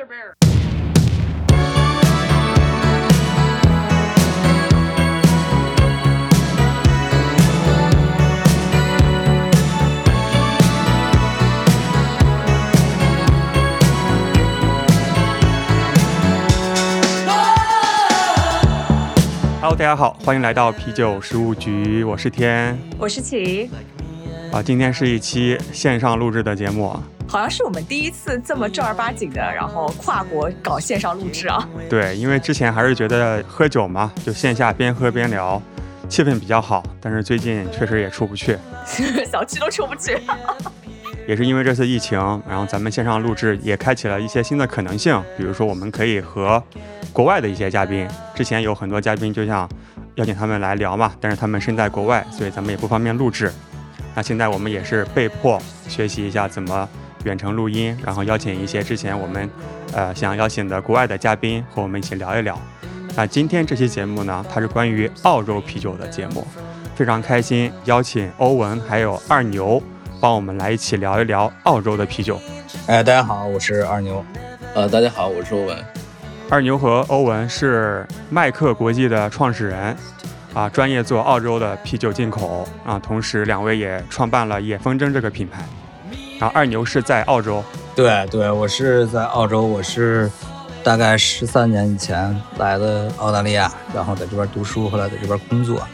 [0.00, 0.34] Brother Bear.
[19.60, 23.68] Hello，大家好，欢迎来到啤酒食物局，我是天我是琪，
[24.50, 24.62] 啊。
[24.62, 31.68] 今天是一期线上录制的节目啊，好像是我们第一次这么正儿八经的，然后跨国搞线上录制啊。
[31.88, 35.62] 对，因为之前还是觉得喝酒嘛，就线下边喝边聊，
[36.08, 36.82] 气氛比较好。
[37.00, 38.58] 但是最近确实也出不去，
[39.30, 40.20] 小区都出不去。
[41.28, 46.60] 也是因为这次疫情，然后咱们线上录制也开启了一些新的可能性，比如说我们可以和
[47.12, 49.70] 国外的一些嘉宾，之前有很多嘉宾就想
[50.16, 53.52] 邀请他们来聊嘛，但是他们身在国外，所以咱们也不方便录制。
[54.16, 56.88] 那现在我们也是被迫学习一下怎么
[57.24, 59.48] 远程录音，然后邀请一些之前我们
[59.92, 62.58] 呃想邀请的国外的嘉宾和我们一起聊一聊。
[63.16, 66.46] 那今天这期节目呢，它是关于澳洲啤酒的节目，
[66.94, 69.82] 非常开心邀请欧文还有二牛
[70.20, 72.40] 帮我们来一起聊一聊澳洲的啤酒。
[72.86, 74.24] 哎，大家好，我是二牛。
[74.74, 75.76] 呃，大家好，我是欧文。
[76.48, 79.96] 二牛和欧文是麦克国际的创始人，
[80.54, 85.64] 啊，专业做澳洲的啤酒进口啊，同时两位也创办了野风筝这个品牌。
[86.40, 87.62] 然后二牛是在澳洲，
[87.94, 90.30] 对对，我是在澳洲，我是
[90.82, 95.86] 大概十三年以前来的澳大利亚，然后在这边读书，后来在这边工作，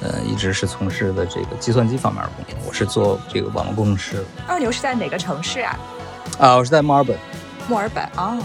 [0.00, 2.54] 呃，一直是从事的这个计算机方面的工作。
[2.66, 5.78] 我是做这个网络工程师二牛是在哪个城市啊？
[6.38, 7.14] 啊，我是在墨尔本。
[7.68, 8.38] 墨尔本哦，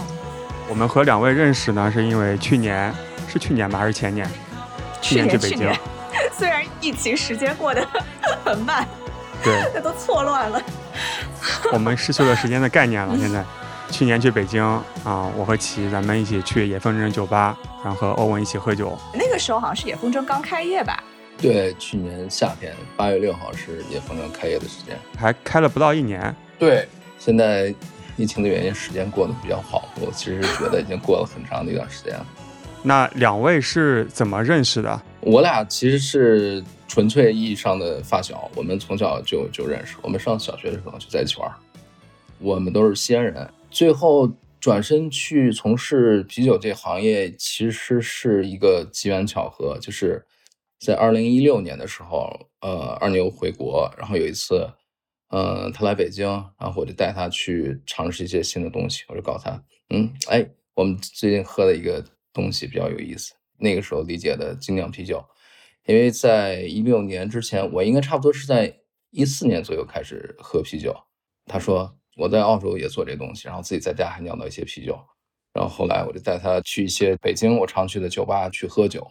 [0.68, 2.94] 我们和两位认识呢，是因为去年
[3.26, 4.30] 是去年吧，还是前年？
[5.00, 5.80] 去年去北京去年，
[6.36, 7.86] 虽然疫情时间过得
[8.44, 8.86] 很慢，
[9.42, 10.60] 对，那 都错乱了。
[11.72, 13.16] 我们失去了时间的概念了。
[13.18, 13.44] 现在，
[13.90, 14.62] 去年去北京
[15.04, 18.98] 啊，我和齐咱们一起去野风筝酒吧，然后和欧文一起喝酒。
[19.14, 21.02] 那个时候好像是野风筝刚开业吧？
[21.40, 24.98] 对，去年夏天八月六号是野风筝开业的时间。
[25.16, 26.88] 还开了不到一年，对，
[27.18, 27.72] 现在
[28.16, 29.88] 疫情的原因，时间过得比较好。
[30.00, 32.26] 我其实觉得已经过了很长的一段时间了。
[32.82, 35.00] 那两位是怎么认识的？
[35.30, 41.52] 我俩其实是纯粹意义上的发小，我们从小就就认识，我们上小学的时候就在一起玩。
[42.38, 44.26] 我们都是西安人，最后
[44.58, 50.24] 转身去从事啤酒这行业，其实是一个机缘巧合，就是
[50.80, 54.66] 在二零一六年的时候，呃，二牛回国，然后有一次，
[55.28, 56.26] 呃，他来北京，
[56.58, 62.02] 然后我就带他去尝试一些新的东西，我就告诉他，嗯，哎，我们最近喝的一个
[62.32, 65.24] 东西比较有意思，那个时候理解的精酿啤酒，
[65.86, 68.74] 因为在一六年之前，我应该差不多是在
[69.10, 70.94] 一四年左右开始喝啤酒。
[71.46, 74.98] 他说我在澳洲也做这东西，然后自己在家还酿造一些啤酒。
[75.54, 79.04] 然后后来我就带他去一些北京我常去的酒吧去喝酒，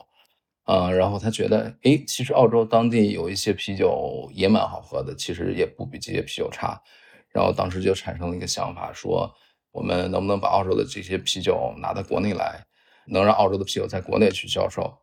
[0.63, 6.79] 啊、然后他觉得，诶，其实澳洲当地有一些啤酒也蛮好喝的，其实也不比这些啤酒差。
[7.33, 9.29] 然后当时就产生了一个想法，说
[9.71, 12.63] 我们能不能把澳洲的这些啤酒拿到国内来，
[13.07, 14.97] 能让澳洲的啤酒在国内去销售。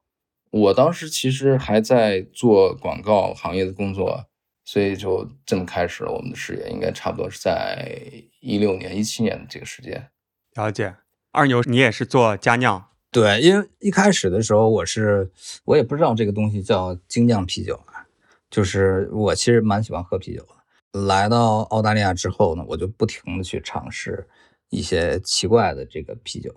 [0.51, 4.27] 我当时其实还在做广告行业的工作，
[4.65, 8.01] 所以就这么开始了我们的事业，应该差不多是在
[8.41, 10.11] 一六年、一七年的这个时间。
[10.55, 10.95] 了解。
[11.33, 15.29] 二牛，你也是做佳酿，对，因为一开始的时候，我是
[15.65, 18.07] 我也不知道这个东西叫精酿啤酒啊，
[18.49, 21.01] 就是我其实蛮喜欢喝啤酒的。
[21.01, 24.29] 来到澳大利亚之后呢，我就不停的去尝试
[24.71, 26.55] 一些奇怪的这个啤酒，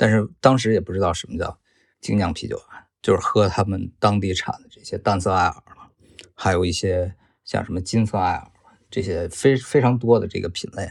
[0.00, 1.58] 但是当时也不知道什么叫
[2.00, 5.90] 精酿啤酒啊，就是喝他们当地产的这些淡色艾尔了，
[6.34, 8.50] 还有一些像什么金色艾尔
[8.90, 10.90] 这些非非常多的这个品类。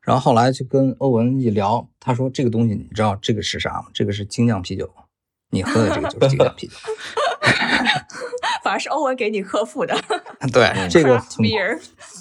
[0.00, 3.84] 然后后来就跟欧文一聊，他说这个东西你知道这个是啥吗？
[3.94, 4.92] 这个是精酿啤酒，
[5.50, 6.74] 你喝的这个就是精酿啤酒。
[8.64, 9.96] 反而是欧文给你呵护的。
[10.52, 11.46] 对，这个很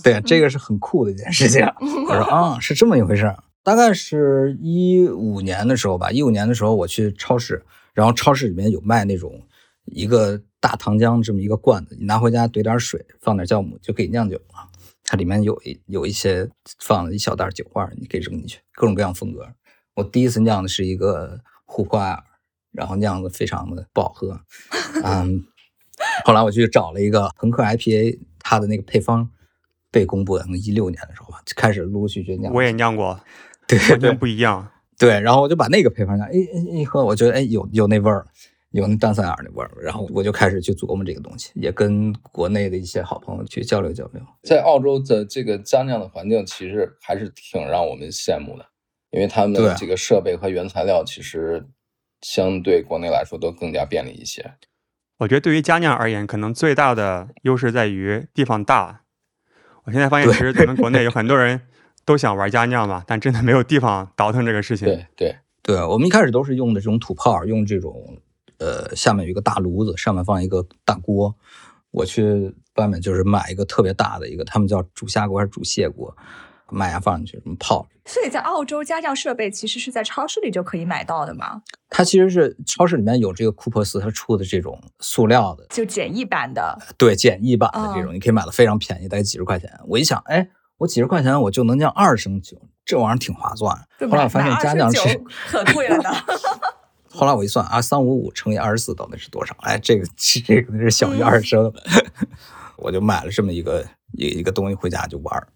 [0.03, 1.65] 对，这个是很酷的一件事情。
[2.07, 3.43] 我说啊，是这么一回事儿。
[3.63, 7.63] 大概是一五年的时候吧，一五年的时候我去超市，
[7.93, 9.41] 然后超市里面有卖那种
[9.85, 14.69] 一个大糖浆这么一个罐子，你拿回家兑点水，放点酵母就可以酿酒了。
[15.03, 19.47] 它里面有一有一些放了一小袋酒花，你可以扔进去，各种各样风格。
[19.95, 22.23] 我第一次酿的是一个琥珀艾尔，
[22.71, 24.39] 然后酿的非常的不好喝，
[25.03, 25.43] 嗯，
[26.23, 29.29] 后来我去找了一个朋克 IPA，它的那个配方
[29.91, 32.53] 被公布的，一六年的时候吧，就开始陆陆续续酿。
[32.53, 33.19] 我也酿过，
[33.69, 34.69] 对完全不一样。
[34.97, 38.25] 对，然后我就把那个配方拿，哎哎一喝，我觉得哎有有那味儿，
[38.71, 44.21] 有那淡塞尔那味儿，然后我就开始去琢磨这个东西，也跟国内的一些好朋友去交流交流。
[44.43, 48.65] 在澳洲的这个家酿的环境，其实还是挺让我们羡慕的。
[49.11, 51.65] 因为他们的这个设备和原材料其实
[52.21, 54.53] 相对国内来说都更加便利一些。
[55.17, 59.01] 我觉得对于佳酿而言，可能最大的优势在于地方大。
[59.85, 61.61] 我现在发现，其实咱们国内有很多人
[62.09, 64.87] 都想玩家酿嘛，但真的没有地方倒腾这个事情。
[64.87, 68.17] 对对，对我们一开始都是用的这种土炮，用这种
[68.57, 71.35] 呃下面有一个大炉子，上面放一个大锅。
[71.91, 76.11] 我去外面就是买一个特别大的一个，他们叫煮虾锅还是煮蟹锅，
[76.71, 77.87] 麦芽放进去，什么泡。
[78.05, 81.61] 所以在澳洲家酿设备其实是在超市里就可以买到的嘛，
[81.91, 86.75] 它其实是超市里面有这个库珀斯它出的这种塑料的，就简易版的。
[86.97, 89.71] 对简易版的这种，你可以买的非常便宜，大概几十块钱。
[89.87, 93.73] 我一想，哎，我几十块钱我就能酿二升酒，这玩意儿挺划算。
[94.09, 96.09] 后来我发现买家酿是可贵了呢。
[97.11, 99.55] 后来我一算啊，三五五乘以二十四到底是多少？
[99.61, 101.83] 哎，这个这个是小于二升的，
[102.77, 105.47] 我就买了这么一个一一个东西回家就玩儿。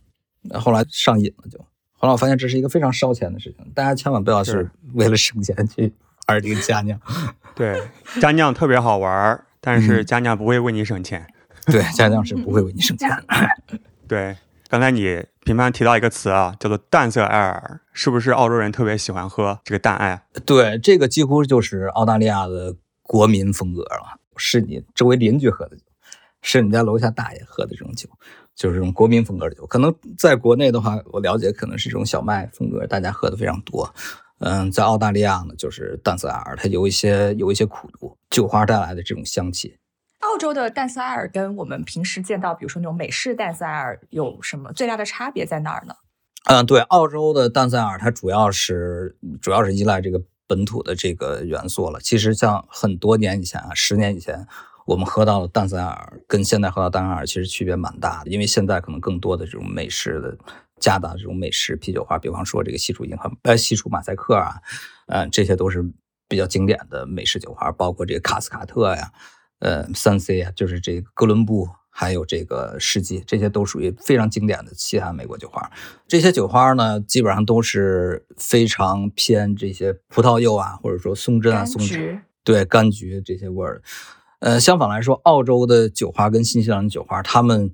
[0.59, 1.57] 后来上瘾了就，
[1.93, 5.93] 后来我发现这是一个非常烧钱的事情，大家千万不要是是 为了省钱去
[6.27, 6.99] 玩这个家酿。
[7.55, 7.81] 对，
[8.19, 11.25] 家酿特别好玩儿，但是家酿不会为你省钱。
[11.67, 13.79] 对，家酿是不会为你省钱的。
[14.05, 14.35] 对，
[14.69, 20.25] 刚才你频繁提到一个词啊，叫做淡色艾尔，是不是澳洲人特别喜欢喝这个淡艾？
[20.45, 25.83] 对，这个几乎就是澳大利亚的国民风格了，是你周围邻居喝的酒，
[26.41, 28.09] 是你家楼下大爷喝的这种酒，
[28.55, 29.65] 就是这种国民风格的酒。
[29.67, 33.93] 可能在国内的话，我了解可能是这种小麦风格，大家喝的非常多。
[34.39, 39.77] 嗯，在澳大利亚呢，就是淡色艾尔，它有一些有一些苦度，酒花带来的这种香气。
[40.29, 45.95] 澳洲的淡色艾尔跟我们平时见到，比如说那种美式淡色艾尔有什么最大的差别在哪儿呢？
[46.45, 51.99] 嗯，对，澳洲的淡塞尔它主要是主要是依赖这个本土的这个元素了。
[52.01, 54.45] 其实像很多年以前啊，十年以前，
[54.85, 60.37] 我们喝到的淡塞尔跟现在喝到淡塞尔其实区别蛮大的，因为现在可能更多的这种美式的
[60.79, 64.55] 加大这种美式啤酒花，比方说这个西楚银河、呃西楚马赛克啊，
[65.07, 65.81] 嗯这些都是
[66.27, 69.13] 比较经典的美式酒花，包括这个卡斯卡特呀，
[69.63, 71.67] 呃三 C 啊，就是这个哥伦布。
[71.95, 75.71] 还有这个世纪，这些都属于非常经典的西海岸美国酒花。
[76.07, 83.83] 这些酒花呢，基本上都是非常偏这些葡萄柚啊，或者说松针啊、松脂，对柑橘这些味儿。
[84.39, 87.71] 呃，相反来说，澳洲的酒花跟新西兰的酒花，他们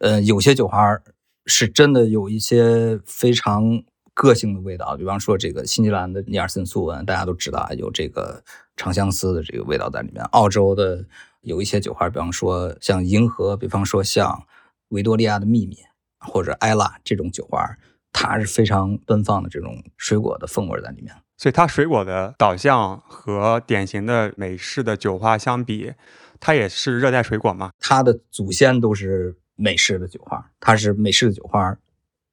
[0.00, 1.00] 呃有些酒花
[1.46, 8.44] 是真的有一些非常个性的味道，比方说这个新西兰的尼尔森苏文，大家都知道啊，有这个
[8.76, 10.22] 长相思的这个味道在里面。
[10.24, 11.06] 澳洲的
[11.42, 14.46] 有一些酒花，比方说像银河，比方说像
[14.88, 15.76] 维多利亚的秘密
[16.18, 17.76] 或者艾拉这种酒花，
[18.12, 21.14] 它是非常奔放的这种水果的风味在里面。
[21.36, 25.92] 所以它水果的导向和典型的美式的酒花相比，
[26.38, 27.72] 它也是热带水果嘛？
[27.80, 31.76] 它的祖先都是美式的酒花，它是美式的酒花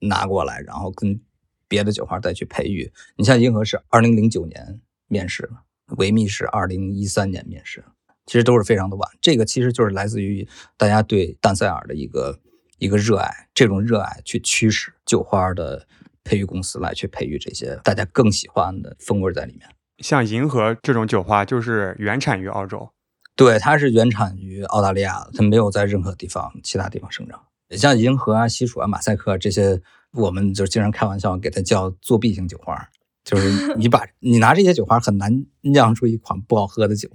[0.01, 1.19] 拿过来，然后跟
[1.67, 2.91] 别的酒花再去培育。
[3.15, 7.87] 你像银河是二零零九年面世的，维密是二零一三年面世的，
[8.29, 9.09] 其实都是非常的晚。
[9.19, 10.47] 这个其实就是来自于
[10.77, 12.39] 大家对淡塞尔的一个
[12.77, 15.87] 一个热爱，这种热爱去驱使酒花的
[16.23, 19.67] 培育公司来去培育这些大家更喜欢的风味在里面。
[19.97, 22.91] 像银河这种酒花就是原产于澳洲，
[23.35, 27.43] 对，它是原产于澳大利亚，它没有在任何地方其他地方生长。
[27.71, 29.81] 像银河啊、西楚啊、马赛克这些，
[30.13, 32.89] 我们就经常开玩笑给它叫作弊型酒花，
[33.23, 37.09] 就是你把你拿这些酒花很难酿出一款不好喝的酒，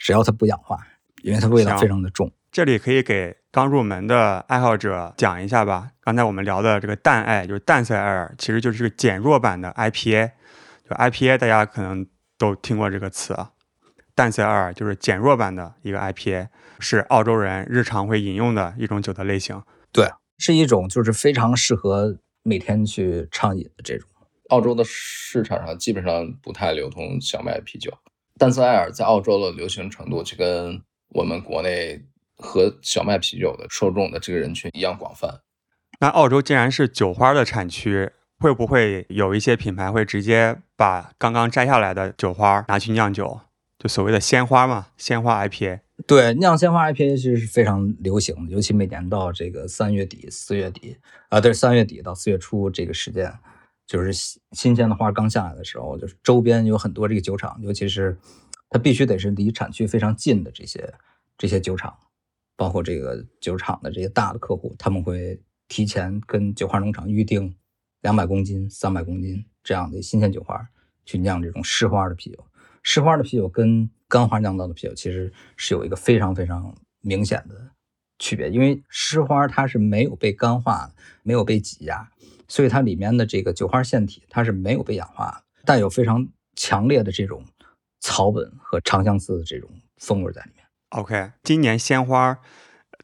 [0.00, 0.78] 只要它不氧化，
[1.22, 2.32] 因为它味道非常的重。
[2.50, 5.90] 这里可以给刚入门的爱好者讲一下吧。
[6.00, 10.32] 刚才我们聊的这个淡艾，就是淡色艾尔，其实就是个减弱版的 IPA。
[10.88, 12.04] 就 IPA，大家可能
[12.36, 13.50] 都听过这个词啊。
[14.14, 16.48] 淡色艾尔就是减弱版的一个 IPA，
[16.80, 19.62] 是澳洲人日常会饮用的一种酒的类型。
[19.92, 24.08] 对，是一种就是非常适合每天去畅饮的这种。
[24.48, 27.92] 澳洲的市场上基本上不太流通小麦啤酒，
[28.40, 30.80] 淡色艾尔在澳洲的流行程度就跟
[31.10, 32.02] 我们国内
[32.38, 35.42] 喝小麦啤酒的受众的这个人群一样广泛。
[36.00, 43.40] 那澳洲既然是酒花的产区，会不会有一些品牌会直接把刚刚摘下来的酒花拿去酿酒，
[43.78, 45.80] 就所谓的鲜花嘛，鲜花 IPA？
[46.06, 50.96] 对，酿鲜花 IPA 其实是非常流行的，尤其每年到这个三月底、四月底，
[51.28, 53.30] 啊、对，三月底到四月初这个时间，
[53.90, 58.16] 就是新新鲜的花刚下来的时候，就是周边有很多这个酒厂，尤其是
[58.68, 60.94] 它必须得是离产区非常近的这些
[61.36, 61.98] 这些酒厂，
[62.54, 67.52] 包括这个酒厂的这些大的客户，他们会提前跟酒花农场预定
[68.02, 70.64] 两百公斤、三百公斤这样的新鲜酒花
[71.04, 72.46] 去酿这种湿花的啤酒。
[72.84, 77.72] 湿花的啤酒跟干花酿造的啤酒其实是有一个非常非常明显的
[78.20, 80.92] 区别，因为湿花它是没有被干化、
[81.24, 82.08] 没有被挤压，
[82.50, 86.26] 所以它里面的这个酒花腺体它是没有被氧化，带有非常
[86.56, 87.44] 强烈的这种
[88.00, 90.64] 草本和长相思的这种风味在里面。
[90.88, 92.38] OK，今年鲜花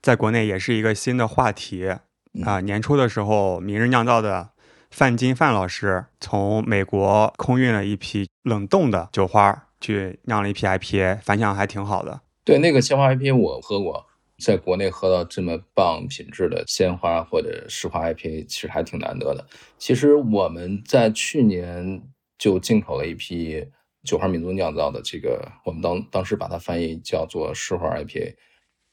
[0.02, 1.96] 在国内也是一个新的话题
[2.44, 4.50] 啊、年初的时候，明日酿造的
[4.90, 12.20] 范金范老师从美国空运了一批冷冻的酒花，去酿了一批 IPA，反响还挺好的。
[12.44, 14.05] 对，那个鲜花 IPA 我喝过，
[14.42, 19.46] 在国内喝到这么棒品质的鲜花或者石花 IPA，其实还挺难得的。
[19.78, 22.02] 其实我们在去年
[22.38, 23.64] 就进口了一批
[24.04, 28.34] 酒花民族酿造的这个，我们当当时把它翻译叫做石花 IPA，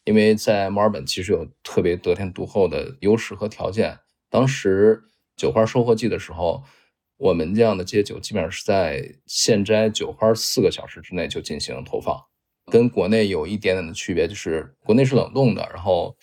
[0.05, 3.99] 因为在墨尔本其实有特别得天独厚的优势和条件。
[4.29, 5.03] 当时
[5.35, 6.63] 酒花收获季的时候，
[7.17, 12.19] 我们这样的这些酒基本上是在现摘酒花四个小时之内就进行投放。
[12.71, 16.15] 跟国内有一点点的区别，就是国内是冷冻的，然后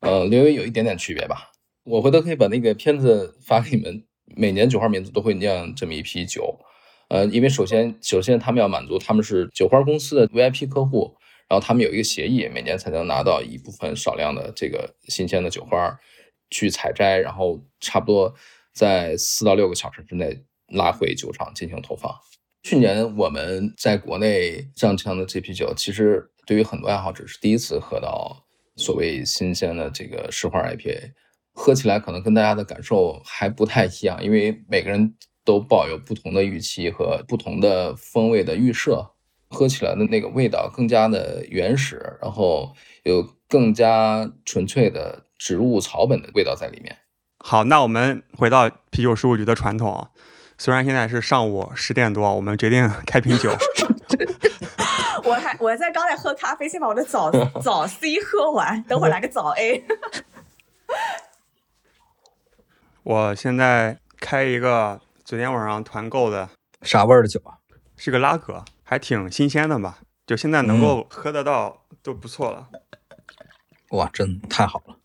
[0.00, 1.50] 呃略微有一点点区别吧。
[1.84, 4.04] 我回头可以把那个片子发给你们。
[4.36, 6.58] 每年酒花民族都会酿这么一批酒，
[7.08, 11.14] 呃，因为首先首先他们要满足他们是酒花公司的 VIP 客户，
[11.46, 15.94] 然后他们有一个协议，每年才能拿到一部分少量的这个新鲜的酒花
[16.50, 18.34] 去采摘，然后差不多
[18.72, 22.10] 在四到六个小时之内拉回酒厂进行投放。
[22.64, 28.42] 去年我们在国内上枪的这批酒，其实对于很多爱好者是第一次喝到
[28.74, 31.12] 所谓新鲜的这个石花 IPA，
[31.52, 39.10] 喝起来可能跟大家的感受还不太一样，因为每个人都抱有不同的预期和不同的风味的预设，
[39.50, 46.96] 喝起来的那个味道更加的原始，然后有更加纯粹的植物草本的味道在里面。
[47.40, 50.08] 好，那我们回到啤酒事务局的传统，
[50.56, 53.50] 虽然现在是上午十点多，我们决定开瓶酒。
[55.24, 57.30] 我还我在刚才喝咖啡，先把我的早
[57.60, 59.84] 早 C 喝完，等会儿来个早 A。
[63.02, 66.48] 我现在开一个昨天晚上团购的，
[66.82, 67.58] 啥味儿的酒啊？
[67.96, 69.98] 是个拉格，还挺新鲜的吧？
[70.26, 72.68] 就现在能够喝得到都不错了。
[73.90, 74.96] 哇，真太好了！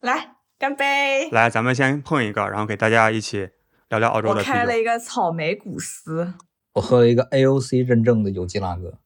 [0.00, 1.28] 来，干杯！
[1.32, 3.50] 来，咱们先碰一个，然后给大家一起
[3.88, 4.52] 聊聊澳洲的啤酒。
[4.52, 6.34] 开了一个草莓古斯
[6.74, 9.00] 我喝了一个 AOC 认证的有机拉格，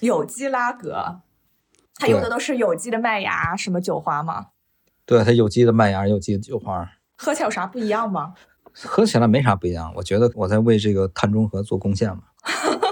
[0.00, 1.20] 有机拉格，
[1.94, 4.48] 它用的都是有机的麦芽什么酒花吗？
[5.06, 8.34] 对，它有机的麦芽，有机的酒花，喝起来有啥不一样吗？
[8.74, 9.92] 喝起来没啥不一样。
[9.94, 12.24] 我觉得我在为这个碳中和做贡献嘛。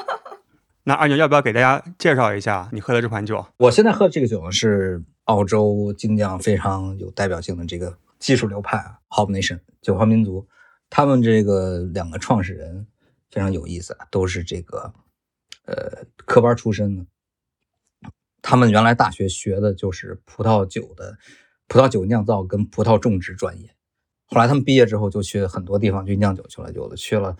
[0.88, 3.44] 那二牛要不要给大家介绍一下你喝的这款酒？
[3.58, 10.48] 我现在喝的这个酒呢是澳洲精酿非常有代表性的这个技术流派啊，Hop Nation 酒花民族，
[10.88, 12.86] 他们这个两个创始人
[13.30, 14.94] 非常有意思啊，都是这个
[15.66, 17.04] 呃科班出身的。
[18.40, 21.18] 他们原来大学学的就是葡萄酒的
[21.66, 23.68] 葡萄酒酿造跟葡萄种植专业，
[24.24, 27.36] 后来他们毕业之后就去很多地方去酿酒去了，有的去了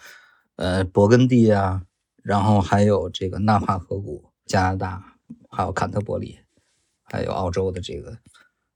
[0.57, 1.83] 呃勃艮第啊，
[2.23, 5.17] 然后还有这个纳帕河谷、加拿大，
[5.51, 6.39] 还有坎特伯里，
[7.05, 8.17] 还有澳洲的这个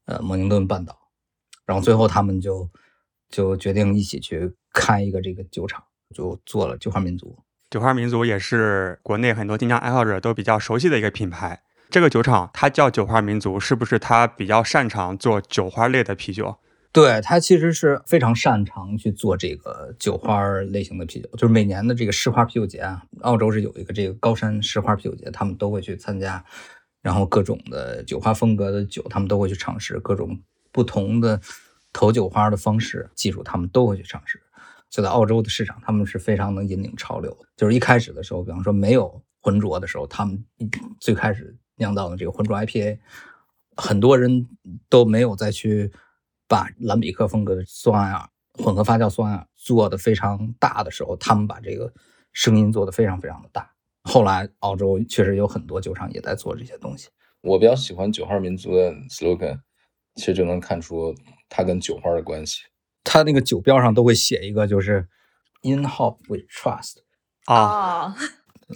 [0.06, 0.96] 呃蒙宁顿半岛，
[1.66, 2.68] 然后最后他们就
[3.28, 5.82] 就决定一起去开一个这个酒厂，
[6.14, 7.38] 就做了酒花民族。
[7.70, 11.62] 酒花民族也是国内很多精酿爱好者都比较熟悉的一个品牌。
[11.90, 16.58] 这个酒厂它叫酒花民族，是不是它比较擅长做酒花类的啤酒？
[16.92, 26.44] 对，他其实是非常擅长去做这个酒花类型的啤酒，就是每年的这个石花啤酒节啊，澳洲是有一个这个高山石花啤酒节，他们都会去参加，
[27.00, 30.38] 然后各种的酒花风格的酒，他们都会去尝试各种
[30.70, 31.40] 不同的
[31.94, 34.38] 投酒花的方式、技术，他们都会去尝试。
[34.90, 37.46] 就在澳洲的市场，他们是非常能引领潮流的。
[37.56, 40.44] 就是一开始的时候，比方说没有浑浊的时候，他们
[41.00, 42.98] 最开始酿造的这个浑浊 IPA，
[43.76, 44.46] 很多人
[44.90, 45.90] 都没有再去
[46.52, 48.28] 把兰比克风格的酸艾尔
[48.62, 51.90] 混合发酵酸艾尔做的非常大的时候，他们把这个
[52.34, 53.72] 声音做的非常非常的大。
[54.02, 57.08] 后来澳洲确实有很多酒厂也在做这些东西。
[57.40, 59.60] 我比较喜欢九号民族的 slogan，
[60.16, 61.14] 其实就能看出
[61.48, 62.64] 它跟酒花的关系。
[63.02, 65.08] 它那个酒标上都会写一个，就是
[65.62, 66.98] In Hop We Trust，
[67.46, 68.14] 啊、哦，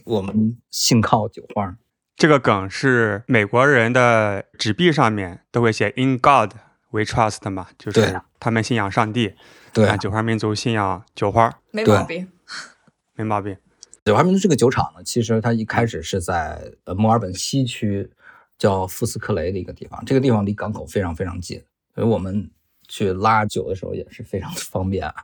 [0.06, 1.76] 我们信靠酒花。
[2.16, 6.54] 这个梗是美国人的纸币上面都会写 “In God
[6.97, 9.35] We Trust” 嘛，就对是他们信仰上帝。
[9.73, 12.26] 对啊，酒花民族信仰酒花，没毛病。
[13.15, 13.57] 没毛病。
[14.07, 18.11] 酒花民族这个酒厂呢，其实它一开始是在呃墨尔本西区
[18.57, 21.62] 叫富斯克雷的一个地方，这个地方离港口非常非常近，
[21.95, 22.50] 所以我们
[22.88, 25.15] 去拉酒的时候也是非常的方便啊。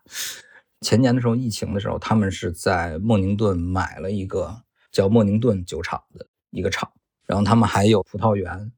[0.81, 6.93] 前年的时候，疫情的时候，他们是在莫宁顿买了一个叫莫宁顿酒厂的一个厂，
[7.25, 8.73] 然后他们还有葡萄园，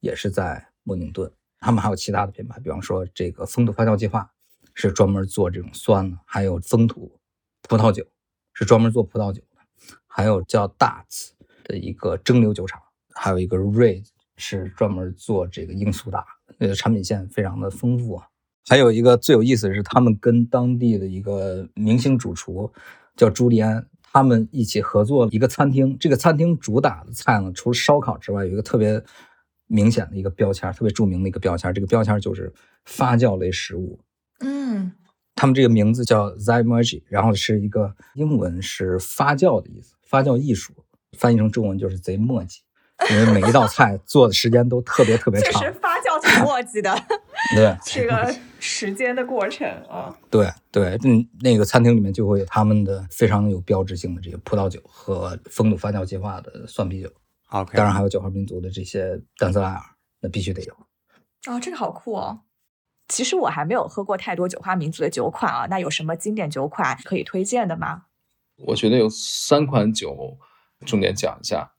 [0.00, 1.30] 也是在莫宁顿。
[1.60, 4.30] 他们还有其他的品牌，比方说这个风土发酵计划
[4.74, 7.20] 是专门做这种酸的，还有风土
[7.68, 8.04] 葡萄酒
[8.52, 11.30] 是专门做葡萄酒的，还有叫 Darts
[11.64, 12.80] 的一个蒸馏酒厂，
[13.14, 14.04] 还有一个 Ray
[14.36, 16.24] 是专门做这个罂苏打，
[16.58, 18.26] 那个产品线非常的丰富啊。
[18.68, 22.72] 还有一个最有意思的是，他们跟当地的一个明星主厨
[23.16, 25.98] 叫朱利安，他们一起合作了一个餐厅。
[25.98, 29.02] 这个餐厅主打的菜呢，除了烧烤之外，有一个特别
[29.72, 31.72] 明显的一个标签，特别著名的一个标签。
[31.72, 32.52] 这个标签就是
[32.84, 34.00] 发酵类食物。
[34.40, 34.90] 嗯，
[35.36, 40.72] 他们这个名字叫 Zymergy，然后是一个英文是发酵的意思，发酵艺术，
[41.16, 42.62] 翻译成中文就是贼墨迹，
[43.10, 45.62] 因为每一道菜 做的时间都特别特别长。
[45.62, 46.92] 确实发酵挺墨迹的，
[47.54, 50.12] 对，这个时间的过程啊。
[50.28, 57.10] 对对，嗯，那个餐厅里面就会有他们的非常有标志性的这个葡萄酒和风土发酵计划的蒜啤酒，
[57.50, 59.80] OK，当然还有九号民族的这些丹泽莱尔，
[60.20, 60.74] 那必须得有。
[61.48, 62.40] 哦，这个好酷哦！
[63.08, 68.04] 其实我还没有喝过太多酒花民族的酒款啊，那有什么经典酒款可以推荐的吗？
[68.56, 70.38] 我觉得有三款酒
[70.86, 71.72] 重点讲一下。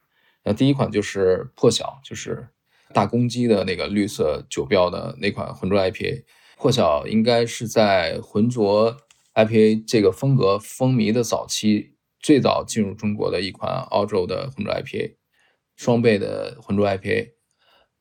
[0.44, 2.50] 那第一款就是破晓，就是
[2.94, 6.25] 大公鸡的那个绿色酒标的那款浑浊 IPA。
[6.58, 8.98] 破晓应该是在浑浊
[9.36, 15.16] IPA 这个风格风靡的早期，最早进入中国的一款澳洲的浑浊 IPA，
[15.82, 17.32] 双倍的浑浊 IPA，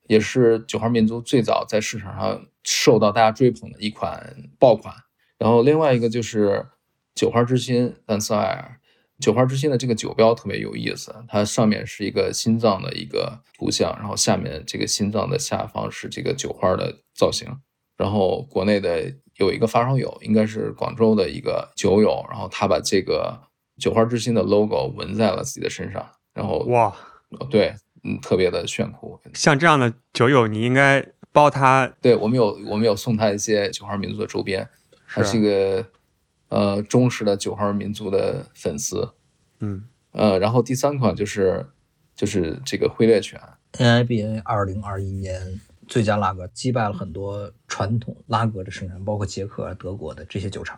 [0.07, 4.93] 也是九号民族最早在市场上受到大家追捧的一款爆款。
[5.39, 6.63] 然后另外一个就是
[7.15, 8.79] 酒花之心丹斯艾尔，
[9.19, 17.47] 酒花之心的这个酒标特别有意思，它上面是一个心脏的一个图像，然后下面这个心脏的下方是这个酒花的造型。
[17.97, 23.41] 然后国内的有一个发烧友，应该是广州的一个酒友，然后他把这个
[23.79, 26.95] 酒花之心的 logo 纹在了自己的身上，然后哇，
[27.49, 27.73] 对，
[28.03, 29.19] 嗯，特别的炫酷。
[29.33, 34.67] 像这样的酒友，你应该包他对我们有我们有送他一些九号民族的周边，
[35.07, 35.85] 他是是一个
[36.49, 39.13] 呃忠实的九号民族的粉丝。
[39.59, 41.65] 嗯呃，然后第三款就是
[42.15, 43.39] 就是这个灰猎犬
[43.73, 50.77] ，NIBA 二零二一年最佳拉格击败了很多传统拉格的生产，包括捷克、德国的这些酒厂。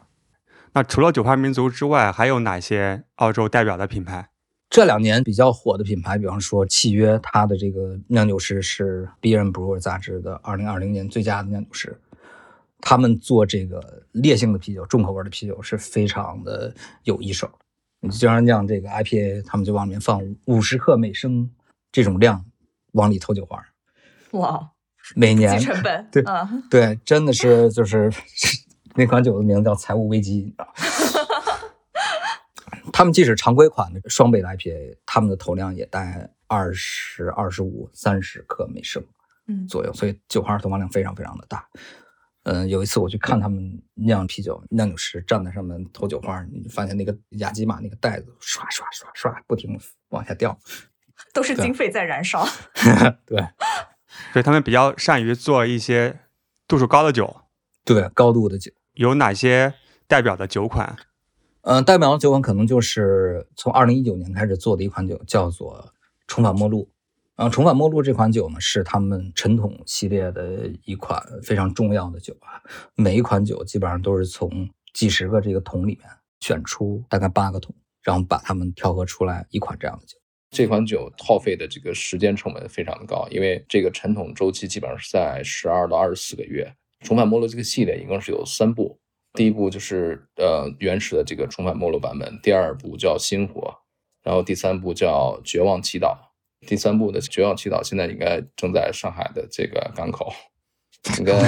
[0.74, 4.30] 那除了九花民族之外，还有哪些澳洲代表的品牌？
[4.74, 11.96] 这两年比较火的品牌，比方说契约，它的这个酿酒师是《Beer and Brewer》杂志的二零二零年最佳的酿酒师。
[12.82, 17.48] 他们做这个烈性的啤酒、重口味的啤酒是非常的有一手。
[18.00, 21.48] 你就像酿这个 IPA，他们就往里面放五十克每升
[21.92, 22.44] 这种量，
[22.94, 23.64] 往里投酒花。
[24.32, 24.72] 哇，
[25.16, 28.12] 每年成本， 对嗯，对，真的是就是
[28.98, 30.74] 那款酒的名字叫财务危机，你知道吗？
[32.94, 39.04] 他们即使常规款的双倍的 IPA，他们的投量也在二十二十五、三十克每升
[39.48, 41.68] 嗯左右，所以酒花投放量非常非常的大。
[42.44, 49.80] 嗯，有一次我去看他们酿啤酒，酿酒师站在上面投酒花，你发现那个雅基玛那个袋子刷刷刷刷不停
[50.10, 50.58] 往下掉。
[51.34, 52.46] 都是经费在燃烧。
[53.26, 53.40] 对
[54.32, 56.20] 所以他们比较善于做一些
[56.68, 57.42] 度数高的酒。
[57.84, 58.72] 对，高度的酒。
[58.94, 59.74] 有哪些
[60.06, 60.96] 代表的酒款？
[61.64, 65.94] 嗯，代表的酒款可能就是从二零一九年开始做的一款酒，叫做
[66.28, 66.90] 重返末路。
[67.36, 72.62] 呃重返末路这款酒呢，是他们陈桶系列的一款非常重要的酒啊。
[72.96, 76.10] 每一款酒基本上都是从几十个这个桶里面
[76.42, 77.74] 选出大概八个桶，
[78.04, 80.18] 然后把它们调和出来一款这样的酒。
[80.52, 86.76] 这款酒耗费的这个时间成本非常的高，因为这个陈桶周期基本上是在十二到二十四个月。
[87.00, 89.00] 重返末路这个系列一共是有三部，
[89.34, 93.76] 第一部就是呃原始的这个重返末路版本，第二部叫星火，
[94.24, 96.16] 然后第三部叫绝望祈祷。
[96.66, 100.32] 第三部的绝望祈祷现在应该正在上海的这个港口，
[101.20, 101.34] 应该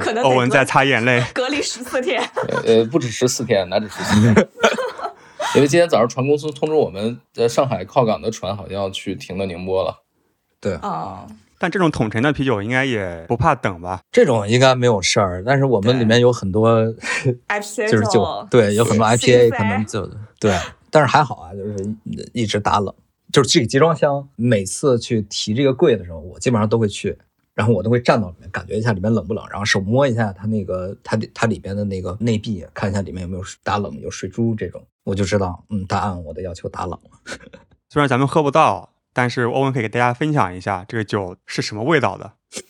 [0.00, 1.22] 可能得欧文在擦眼泪。
[1.32, 2.20] 隔离十四天。
[2.48, 4.34] 呃呃不止十四天，哪止十四天？
[5.54, 10.02] 因为今天早上船公司通知我们，在上海靠港的船好像要去停到宁波了。
[10.58, 11.28] 对，哦，
[11.64, 14.02] 但这种桶陈的啤酒应该也不怕等吧？
[14.12, 16.84] 这种应该没有事儿，但是我们里面有很多
[17.48, 20.06] IPA 就是酒，对，有很多 IPA 可能就
[20.38, 20.54] 对，
[20.90, 21.96] 但是还好啊，就是
[22.34, 22.94] 一直打冷。
[23.32, 27.16] 就是这个集装箱，每次去提这个柜的时候，我基本上都会去，
[27.54, 37.38] 然后我都会站到里面，感觉一下里面冷不冷，然后手摸一下它那个它它里边的那个内壁，看一下里面有没有打冷，有水珠这种，我就知道，嗯，它按我的要求打冷了。
[37.88, 42.34] 虽然咱们喝不到，但是欧文可以给大家分享一下这个酒是什么味道的。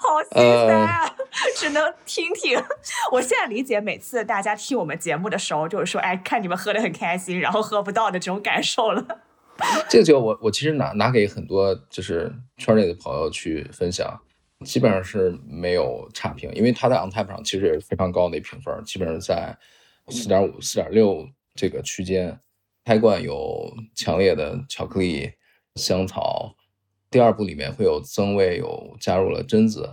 [0.00, 1.14] 好心塞啊！
[1.56, 2.60] 只能听听。
[3.12, 9.06] 我现在理解每次大家听我们节目的时候，就是说，哎，看你们喝的很开心，然后喝不到的这种感受了。
[9.88, 14.20] 这个酒我我其实拿拿给很多就是圈内的朋友去分享，
[14.64, 19.56] 基本上是没有差评，因为它在 on tap 上其实也是非常高的一评分，基本上在
[20.08, 22.40] 四点五、四点六这个区间。
[22.90, 25.30] 开罐有强烈的巧克力、
[25.76, 26.56] 香草，
[27.08, 29.88] 第二步里面会有增味，有加入了榛子。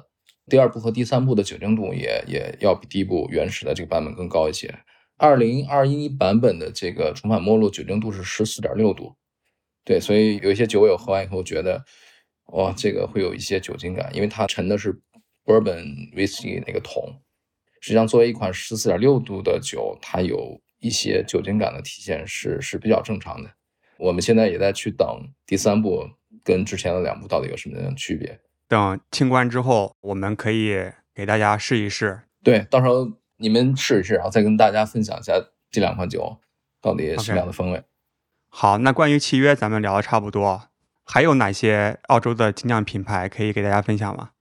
[0.48, 4.74] 第二步和第三步的酒精度也也要比第一步原始的这个版本更高一些。
[5.16, 9.14] 二零二一版本的这个重返末路酒精度是十四点六度，
[9.86, 11.86] 对，所以有一些酒友喝完以后觉得，
[12.46, 15.00] 哇，这个会有一些酒精感，因为它沉的是
[15.46, 17.22] bourbon whisky 那个桶。
[17.80, 23.50] 实际上，作为一款十四点六度的酒，它有一些酒精感的体现是是比较正常的。
[23.98, 25.08] 我们现在也在去等
[25.46, 26.08] 第三部
[26.44, 28.40] 跟之前的两部到底有什么样的区别。
[28.68, 30.76] 等清关之后，我们可以
[31.16, 32.22] 给大家试一试。
[32.44, 35.34] 对，到时候你们试一试，然后再跟大家分享一下
[35.72, 36.38] 这两款酒
[36.82, 37.84] 到底什么样的风味。
[38.50, 40.70] 好，那关于契约咱们聊的差不多，
[41.04, 44.32] 还有哪些澳洲的精酿品牌可以给大家分享吗？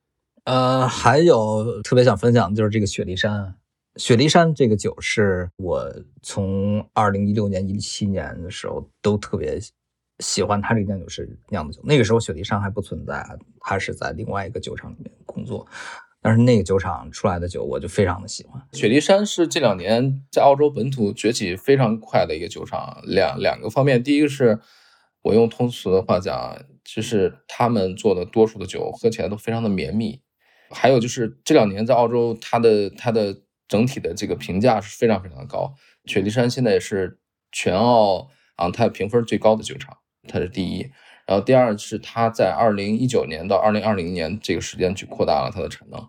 [0.45, 3.55] 呃，还有特别想分享的就是这个雪梨山。
[3.97, 5.91] 雪梨山这个酒是我
[6.23, 9.59] 从二零一六年、一七年的时候都特别
[10.19, 11.81] 喜欢它这个酿酒师酿的酒。
[11.85, 13.27] 那个时候雪梨山还不存在，
[13.61, 15.67] 他是在另外一个酒厂里面工作。
[16.21, 18.61] 但是那个酒厂出来的酒，我就非常的喜欢。
[18.73, 24.59] 雪梨山是这两年在澳洲本土崛起非常快的一个酒厂，两两个方面，第一个是
[25.23, 30.21] 我用通俗的话讲，就是他们做的多数的酒喝起来都非常的绵密，
[30.71, 33.37] 还有就是这两年在澳洲，它的它的
[33.69, 35.75] 整体的这个评价是非常非常的高。
[36.05, 37.19] 雪梨山现在也是
[37.51, 39.97] 全澳啊，它评分最高的酒厂，
[40.29, 40.91] 它是第一。
[41.27, 46.09] 然后第二是它在二零一九年到二零二零年这个时间去扩大了它的产能。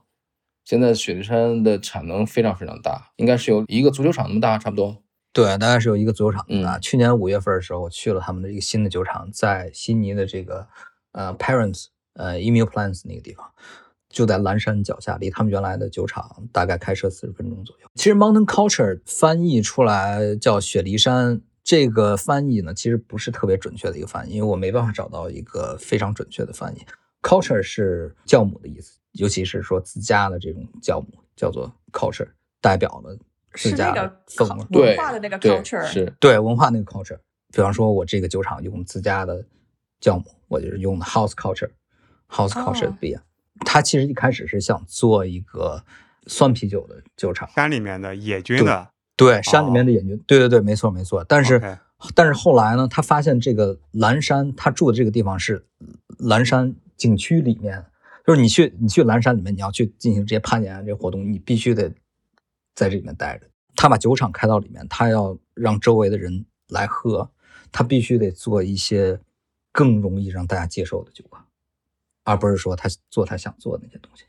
[0.63, 5.01] 现在雪梨山的产能非常非常大，应该是有一个足球场那么大，差不多。
[5.33, 6.77] 对，大概是有一个足球场那么大。
[6.77, 10.67] 嗯去年五月份的时候，我去了他们的一个新的酒厂，在悉尼的这个
[11.13, 13.51] 呃 Parents 呃 Emu Plants 那个地方，
[14.17, 17.87] 就在蓝山脚下，离他们原来的酒厂大概开车四十分钟左右。
[17.93, 26.83] 其实 Mountain Culture 翻译出来叫雪梨山，这个翻译呢其实不是特别准确的一个翻译，因为我没办法找到一个非常准确的翻译。
[27.21, 32.27] Culture 是酵母的意思，尤其是说自家的这种酵母叫做 culture，
[32.59, 33.15] 代表了
[33.53, 37.19] 自家是那个的风文化的那个 culture，是对文化那个 culture，
[37.53, 39.45] 比方说我这个酒厂用自家的
[40.01, 43.21] 酵母，我就是用的 house culture，house culture 哦不一样。
[43.65, 45.83] 他其实一开始是想做一个
[46.25, 51.23] 酸啤酒的酒厂，山里面的野菌的，对山里面的野菌，对对对，没错没错。
[51.23, 51.77] 但是
[52.13, 55.65] 但是后来呢，他发现这个蓝山，他住的这个地方是
[56.19, 57.85] 蓝山景区里面，
[58.25, 61.89] 就是你去你去蓝山里面，你要去进行这些攀岩啊这些活动，你必须得
[62.75, 63.47] 在这里面待着。
[63.75, 67.29] 他把酒厂开到里面，他要让周围的人来喝，
[67.71, 69.19] 他必须得做一些
[69.71, 71.43] 更容易让大家接受的酒款，
[72.27, 74.25] 而不是说他做他想做的那些东西。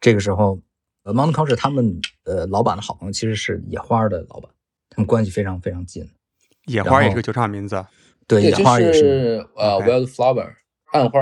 [0.00, 0.60] 这个时候，
[1.04, 4.50] 呃，Mount Culture 他们呃老板的好朋友其实是野花的老板，
[4.90, 6.08] 他们关系非常非常近。
[6.66, 7.84] 野花也是个酒厂名字。
[8.26, 10.50] 对，野花也是是呃 wildflower
[10.92, 11.20] 暗花。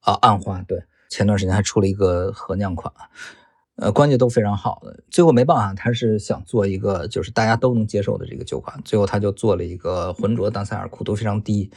[0.00, 2.92] 啊，暗花对，前段时间还出了一个合酿款，
[3.76, 5.02] 呃，关系都非常好的。
[5.10, 11.70] 最后没办法，他是想做一个就是大家都能接受的这个酒款，最后他就做了一个浑浊丹塞尔，苦度非常低，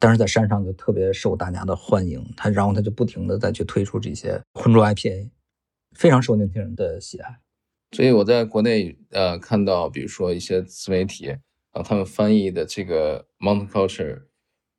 [0.00, 2.24] 但是在山上就特别受大家的欢迎。
[2.36, 5.30] 他然后他就不停的再去推出这些浑浊 IPA，
[5.94, 7.38] 非常受年轻人的喜爱。
[7.92, 11.40] 所以我在国内呃看到，比如说一些自媒体，然
[11.74, 14.22] 后他们翻译的这个 Mountain Culture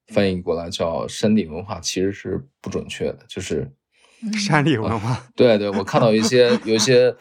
[0.07, 3.19] 翻译过来叫山地文化，其实是不准确的。
[3.27, 3.71] 就是
[4.23, 7.15] 嗯山地文化，对对，我看到一些有一些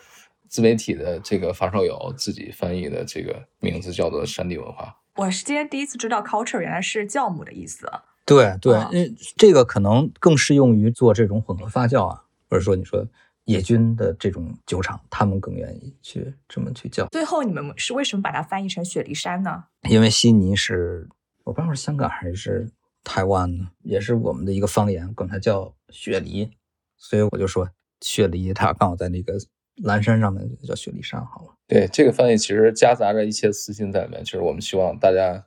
[0.49, 4.97] 自媒体的这个发烧友自己翻译的这个名字叫做山地文化。
[5.21, 7.87] 我是今天第一次知道 culture 原来是酵母的意思。
[8.25, 13.07] 对对啊，因为这个可能更适用于做这种混合发酵啊，或者说你说
[13.45, 17.07] 野菌的这种酒厂，他们更愿意去这么去叫。
[17.09, 19.65] 最后你们是为什么把它翻译成雪梨山呢？
[19.91, 21.07] 因为悉尼是
[21.45, 22.71] 我不知道是香港还是
[23.05, 26.51] 台湾呢，也是我们的一个方言，管它叫雪梨，
[26.97, 27.69] 所以我就说
[28.01, 29.35] 雪梨，它刚好在那个
[29.83, 31.55] 蓝山上面，就叫雪梨山好了。
[31.67, 35.47] 对这个翻译其实夹杂着一些私心在里面，就是我们希望大家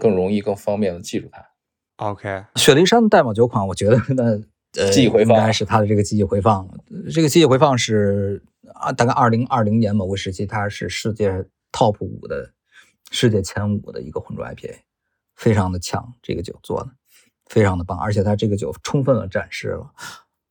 [0.00, 1.44] 更容易、更方便的记住它。
[1.96, 4.24] OK，雪梨山的代表酒款，我觉得那，
[4.80, 6.68] 呃，记忆回放应该是它的这个记忆回放。
[7.12, 8.42] 这个记忆回放是
[8.74, 11.30] 啊，大概二零二零年某个时期，它是世界
[11.70, 12.52] top 五的，
[13.10, 14.76] 世界前五的一个浑浊 IPA，
[15.36, 16.90] 非常的强，这个酒做的
[17.46, 19.90] 非常的棒，而且它这个酒充分的展示了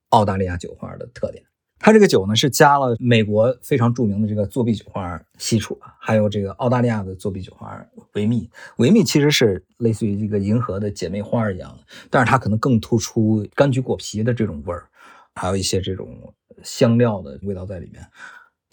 [0.09, 1.43] 澳大利亚酒花的特点。
[1.81, 8.47] 它这个酒呢是加了美国非常著名的这个作弊酒花西楚，还有这个澳大利亚的作弊酒花维密。
[8.77, 14.87] 维密其实是类似于这个银河的姐妹花一样的，但是它可能更突出柑橘果皮的这种味儿，
[15.33, 18.05] 还有一些这种香料的味道在里面。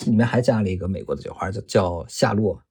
[0.04, 2.62] 里面还加了一个美国的酒花，叫叫夏洛。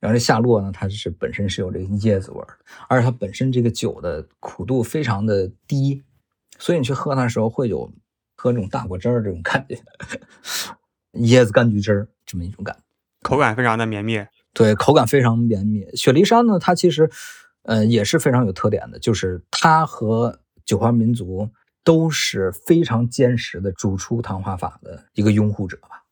[0.00, 6.02] 然后这夏洛呢，它是本身是有这个椰子味儿，而且它本身这个酒的苦度非常的低，
[6.58, 7.92] 所以你去喝它的时候会有。
[8.42, 9.76] 喝那种大果汁儿这种感觉，
[11.20, 12.82] 椰子柑橘汁儿这么一种感觉，
[13.22, 14.18] 口感非常的绵密。
[14.52, 15.86] 对，口感非常绵密。
[15.94, 17.08] 雪梨山呢，它其实，
[17.62, 21.48] 呃，也是非常有特点的，就是它和酒花民族
[21.84, 26.02] 都是非常坚实的煮出糖化法的一个拥护者吧。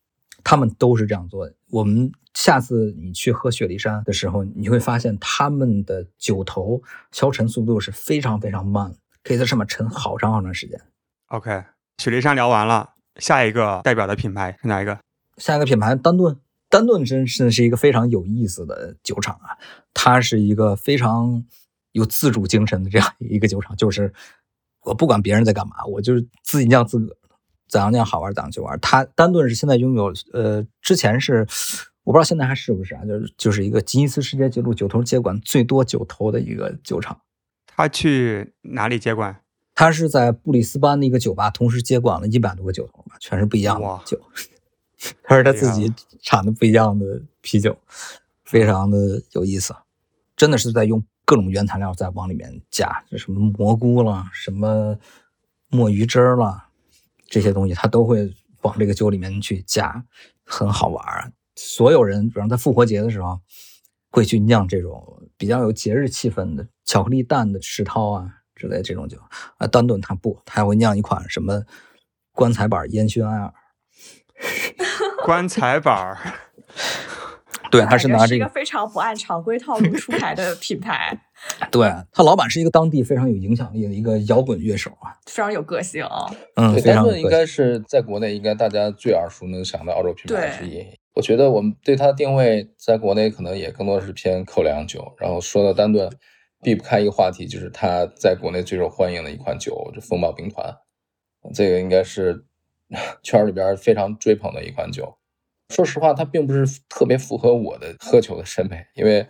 [0.45, 1.55] 他们都是这样做的。
[1.69, 10.81] 我们下次你去喝雪梨山的时候，你会发现他们的酒头消沉速度是非常非常慢，可以在上面沉好长好长时间。
[11.27, 11.65] OK。
[12.01, 14.99] 雪梨山聊完了，下一个代表的品牌是哪一个？
[15.37, 16.35] 下一个品牌丹顿，
[16.71, 19.53] 丹顿真是是一个非常有意思的酒厂啊！
[19.93, 21.45] 它是一个非常
[21.93, 24.11] 有自主精神的这样一个酒厂，就是
[24.81, 27.15] 我不管别人在干嘛，我就是自己酿自个，
[27.69, 28.81] 怎样酿好玩怎样去玩。
[28.81, 31.47] 它丹顿是现在拥有，呃，之前是
[32.05, 37.21] 我不知道现在还是不是啊，就是就是一个吉尼斯世界纪录酒头接管最多酒头的一个酒厂。
[37.67, 39.43] 他去哪里接管？
[39.81, 44.21] 他是在布里斯班的一个酒吧，同时接管了一百多个酒头吧，全是不一样的酒。
[45.25, 45.91] 他是他自己
[46.21, 47.75] 产的不一样的啤酒，
[48.45, 49.75] 非常的有意思。
[50.37, 54.99] 真的是在用各种原材料在往里面加，这什么蘑菇了，什么
[55.71, 56.67] 墨鱼汁儿了，
[57.27, 60.05] 这些东西他都会往这个酒里面去加，
[60.45, 61.33] 很好玩。
[61.57, 63.41] 所有人，比方在复活节的时候，
[64.11, 68.40] 会去酿这种比较有节日气氛的巧克力蛋的石涛啊。
[68.61, 69.17] 之类这种酒
[69.57, 71.63] 啊，丹顿它不，它还会酿一款什么
[72.33, 73.51] 棺材板烟熏艾尔。
[75.25, 76.19] 棺材板儿，
[77.71, 81.19] 对，他是拿这个非常不按常规套路出牌的 品牌。
[81.71, 86.27] 对他老板是一个当地非常有影响力的一个摇滚乐手啊，非常有个性啊。
[86.57, 90.87] 嗯，丹顿应该是在国内应该大家最耳熟能详的澳洲品牌之一。
[91.15, 95.15] 我觉得我们对它的定位在国内可能也更多是偏口粮酒。
[95.19, 96.11] 然后说到丹顿。
[96.63, 100.75] 避不开一个话题，就是它在国内最受欢迎的一款酒，就风暴兵团，
[101.55, 102.45] 这个应该是
[103.23, 105.17] 圈里边非常追捧的一款酒。
[105.71, 109.27] 说实话，它并不是特别符合我的喝酒的审美，因为，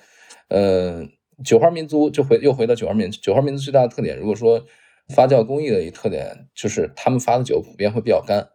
[0.48, 1.06] 呃，
[1.44, 4.64] 酒花民族就回又回到酒花民族酒花民族最大的特点，如果说
[5.14, 8.48] 发酵工艺的一特点，就是他们发的酒普遍会比较干。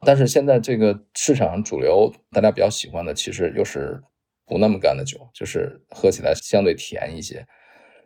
[0.00, 4.02] 但是现在这个市场上主流大家比较喜欢的，其实又是
[4.46, 7.46] 不那么干的酒，就是喝起来相对甜一些。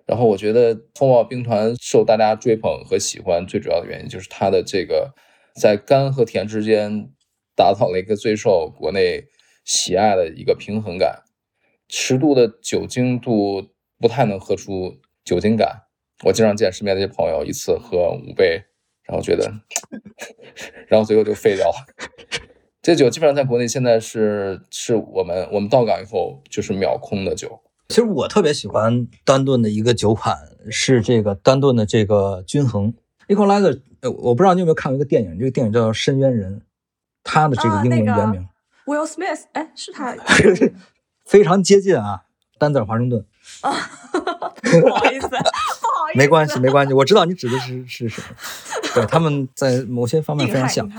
[0.07, 5.15] 然后我觉得风暴兵团受大家追捧和喜欢，最主要的原因就是它的这个
[5.55, 7.11] 在干和甜之间
[7.55, 9.25] 达到了一个最受国内
[9.65, 11.23] 喜爱的一个平衡感。
[11.89, 13.69] 十度的酒精度
[14.01, 15.83] 不太能喝出酒精感，
[16.25, 18.63] 我经常见身边那些朋友一次喝五杯，
[19.05, 19.53] 然后觉得，
[20.89, 21.75] 然后最后就废掉了。
[22.81, 27.61] 这酒基本上在国内现在是是我们我们到港以后就是秒空的酒。
[27.89, 30.37] 其实我特别喜欢丹顿的一个酒款，
[30.71, 32.95] 是这个丹顿的这个均衡。
[33.29, 36.61] Equalizer，呃，我不知道你有没有看过一个电影，这个电影叫《深渊人》，
[37.23, 38.49] 他的这个英文原名
[38.87, 40.15] Will Smith，哎，是他，
[41.25, 42.23] 非常接近啊，
[42.59, 43.25] 丹泽尔华盛顿。
[43.61, 43.71] 啊，
[44.13, 48.27] 不好意思，不好意思，没关系，没关系，我知道你指的是是什么。
[48.95, 50.91] 对，他们在某些方面非常像。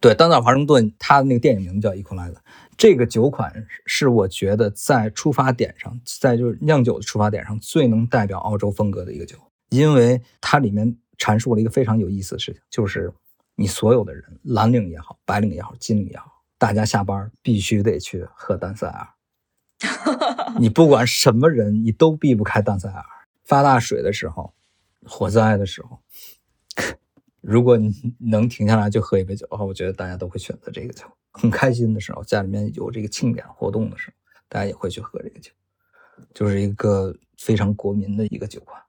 [0.00, 2.36] 对，丹泽尔华盛顿，他的那个电影名字叫 Equalizer。
[2.78, 9.36] 这个酒款是我觉得在出发点上，在就是酿酒的出发点上最能代表澳洲风格的一个酒，
[9.70, 13.12] 因为它里面阐述了一个非常有意思的事情，就是
[13.56, 19.08] 你所有的人，蓝领也好，白领也好，金领也好，大家下班必须得去喝丹塞尔。
[20.60, 23.04] 你不管什么人，你都避不开丹塞尔。
[23.44, 24.54] 发大水的时候，
[25.04, 25.98] 火灾的时候，
[27.40, 31.04] 如果你能停下来就喝一杯酒的话，我觉得大家都会选择这个酒。
[31.38, 34.14] 很开心的时候，家里面有这个庆典活动的时候，
[34.48, 35.52] 大家也会去喝这个酒，
[36.34, 38.82] 就是一个非常国民的一个酒款。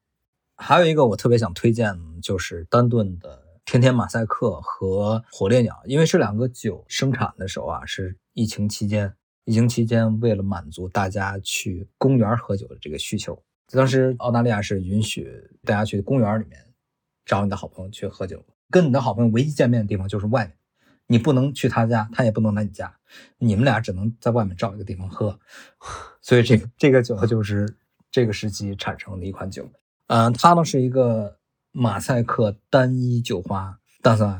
[0.58, 9.14] 还有一个我特别想推荐，就是丹顿的天天马赛克和火烈鸟，因为这两个酒生产的时候啊，是疫情期间，
[9.46, 15.32] 疫情期间为了满足大家去公园喝酒的这个需求，当时澳大利亚是允许
[15.64, 16.60] 大家去公园里面
[17.26, 20.56] 找你的好朋友去喝酒，跟你的好朋友唯一见面的地方就是外面。
[21.12, 22.96] 你不能去他家，他也不能来你家，
[23.40, 25.40] 你们俩只能在外面找一个地方喝。
[26.22, 27.68] 所以这个这个酒就是
[28.12, 29.68] 这个时期产生的一款酒。
[30.06, 31.38] 嗯，它呢是一个
[31.72, 34.40] 马赛克单一酒花淡色，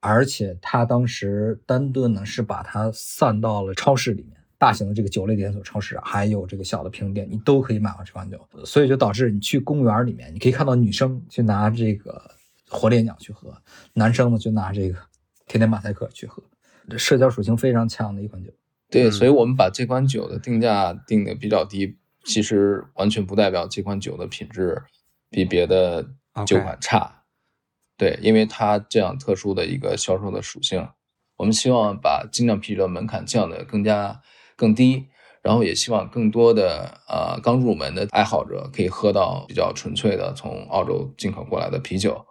[0.00, 8.44] 而且它当时丹顿呢是把它散到了超市里面，大型的这个酒类连锁超市啊，还有这个小的平店，你都可以买到这款酒。
[8.64, 12.20] 所以就导致你去公园里面，你可以看到女生去拿这个
[12.68, 13.56] 火烈鸟去喝，
[13.92, 14.98] 男生呢就拿这个
[15.48, 16.42] 甜点马赛克去喝，
[16.88, 18.50] 这社交属性非常强的一款酒。
[18.90, 24.82] 对，嗯所以我们把这款酒的定价定的比较低，其实完全不代表这款酒的品质
[25.30, 26.06] 比别的
[26.46, 27.24] 酒款差。
[27.96, 30.88] 对，因为它这样特殊的一个销售的属性，
[31.36, 34.22] 我们希望把精酿啤酒的门槛降得更加
[34.54, 35.06] 更低，
[35.42, 42.24] 然后也希望更多的呃刚入门的爱好者可以喝到比较纯粹的从澳洲进口过来的啤酒。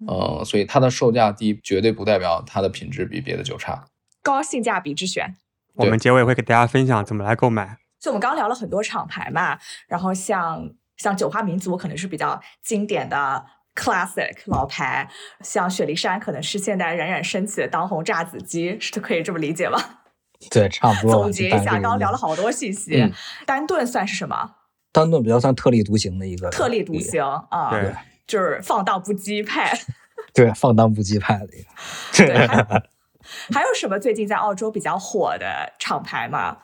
[0.00, 3.86] 嗯、所以它的售价低，绝对不代表它的品质比别的酒差。
[4.22, 5.34] 高性价比之选。
[5.74, 7.78] 我们结尾会给大家分享怎么来购买。
[8.00, 15.08] 所以我们刚刚聊了很多厂牌嘛，然后像像酒花民族可能是比较经典的 classic 老牌，
[15.40, 19.78] 像雪梨山可能是现在冉冉升起的当红炸子鸡，是可以这么理解吗？
[20.50, 21.22] 对，差不多。
[21.22, 23.00] 总结一下，刚刚聊了好多信息。
[23.00, 23.12] 嗯
[23.46, 24.50] 丹顿算是什么？
[24.92, 27.92] 丹顿比较算特立独行的一个特立独行啊，对
[28.26, 29.72] 就是放荡不羁派。
[30.32, 31.68] 对，放荡不羁派的一个。
[32.16, 32.56] 对，还
[33.52, 36.58] 还有什么最近在澳洲比较火的厂牌吗？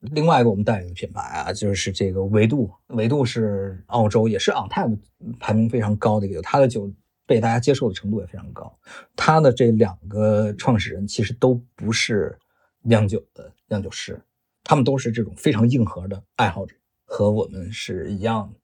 [0.00, 4.96] 另外一个我们代理的品牌啊，就是这个维度，维度是澳洲也是 on time
[5.40, 6.92] 排名非常高的一个酒，它的酒
[7.26, 8.78] 被大家接受的程度也非常高。
[9.16, 12.38] 它的这两个创始人其实都不是
[12.82, 14.22] 酿酒的酿酒师，
[14.62, 16.74] 他们都是这种非常硬核的爱好者，
[17.04, 18.60] 和我们是一样的。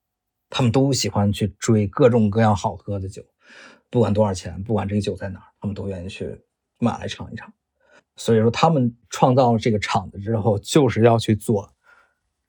[0.54, 3.24] 他们都喜欢去追各种各样好喝的酒，
[3.88, 6.38] 不管多少钱，不管这个酒在哪儿，他们都愿意去
[6.78, 7.50] 买来尝一尝。
[8.16, 11.72] 所以说，他们创造了这个厂子之后，就是要去做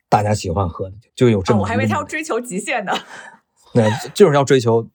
[0.09, 2.91] 大家喜欢喝的酒，就有这哦，么、我还以为他要追求极限呢。
[3.73, 4.89] 对，就是要追求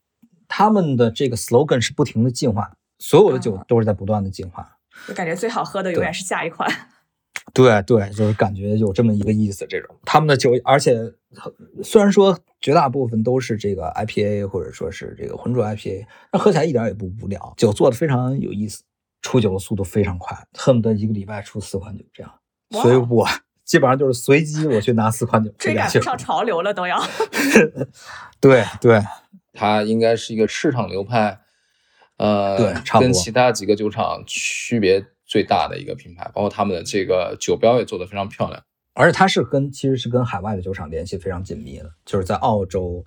[0.47, 4.77] 他们的这个 slogan 是不停的进化，所有的酒啊都是在不断的进化。
[5.09, 6.71] 我感觉最好喝的永远是下一款。
[7.55, 9.67] 对对，就是感觉有这么一个意思。
[9.67, 11.15] 这种他们的酒，而且
[11.83, 18.83] 虽然说绝大部分都是这个 IPA 或者说是这个浑浊 IPA，那喝起来一点也不无聊，酒做的非常有意思，
[19.23, 22.33] 出酒的速度非常快，恨不得一个礼拜出四款酒这样。
[22.71, 23.27] 所以我
[23.65, 27.01] 基本上就是随机我去拿四款酒追赶不上潮流了都要。
[28.41, 29.01] 对对，
[29.55, 31.41] 它应该是一个市场流派，
[32.17, 38.63] 呃，对差不多跟其他几个酒厂区别最大的一个品牌，包括他们的这个酒标也做得非常漂亮。
[38.99, 43.05] 而且它是跟其实是跟海外的酒厂联系非常紧密的，就是在澳洲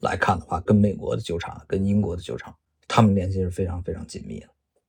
[0.00, 2.54] 来看的话，跟美国的酒厂、跟英国的酒厂，
[2.88, 4.46] 他们联系是非常非常紧密的，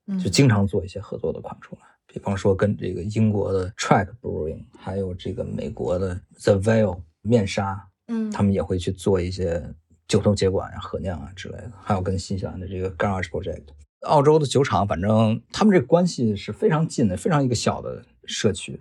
[0.07, 1.81] 嗯就经常做一些合作的款出来。
[2.07, 9.61] 比方说跟这个英国的 Track Brewing，还有这个美国的 The Veil 面纱，嗯他们也会去做一些
[10.07, 13.63] 酒头接管啊、合酿啊之类的，还有跟新西兰的这个 Garage Project。
[14.03, 18.79] 澳洲的酒厂，反正他们这个关系是非常近的，非常一个小的社区。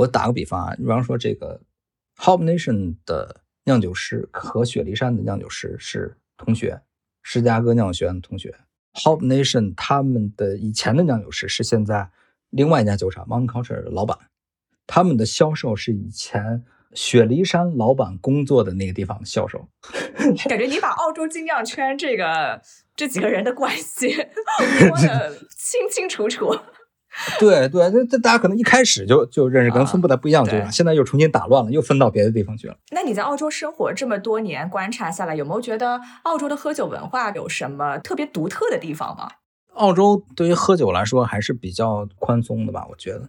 [0.00, 1.60] 我打个比方啊，比方说这个
[2.16, 6.80] Hop Nation 的酿酒师和雪梨山的酿酒师是同学，
[7.22, 8.54] 芝加哥酿酒学院的同学。
[8.94, 12.10] Hop Nation 他们的以前的酿酒师是现在
[12.48, 14.16] 另外一家酒厂 Mountain Culture 的老板，
[14.86, 19.68] 他们的销售是以前雪梨山老板工作的那个地方的销售。
[20.48, 22.62] 感觉你把澳洲精酿圈这个
[22.96, 24.10] 这几个人的关系
[24.80, 26.58] 说的清清楚楚。
[27.38, 32.76] 对 对，这这大家可能一开始就就认识，可能分布在不一样的酒厂，对现在又重新打乱了，又分到别的地方去了。
[32.92, 39.30] 那你在澳洲生活这么多年，观察下来，有没有觉得澳洲的喝酒文化有什么特别独特的地方吗？
[39.74, 43.28] 澳洲对于喝酒来说还是比较宽松的吧，我觉得。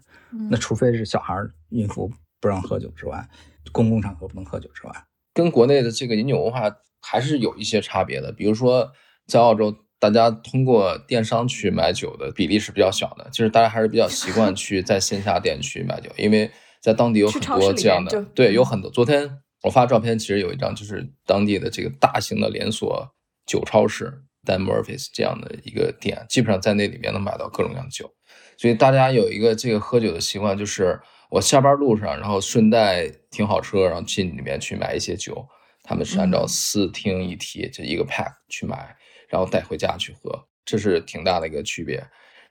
[0.49, 3.27] 那嗯除非是小孩儿、孕妇不让喝酒之外，
[3.71, 4.93] 公共场合不能喝酒之外，
[5.34, 8.32] 跟国内的这个饮酒文化还是有一些差别的。
[8.32, 8.91] 比如说，
[9.27, 16.49] 在澳洲，大家通过电商去买酒的比例是比较小的，就是大家还是比较习惯 去在线下店去买酒，因为
[16.81, 18.89] 在当地有很多这样的，对，有嗯很多。
[18.89, 19.29] 昨天
[19.61, 23.07] 我发照片，其实有一张就是当地的这个大型的连锁
[23.45, 28.11] 酒超市 Dan Murphy's 这样的一个店，基本上在那里面能买到各种各样的酒。
[28.57, 35.47] 所以大家有一个这个喝酒的习惯，就是我下班路上，然后顺带停好车，然后进里面去买一些酒。
[35.84, 38.95] 他们是按照嗯四听一提就一个 pack 去买，
[39.32, 42.05] 然后带回家去喝，这是挺大的一个区别。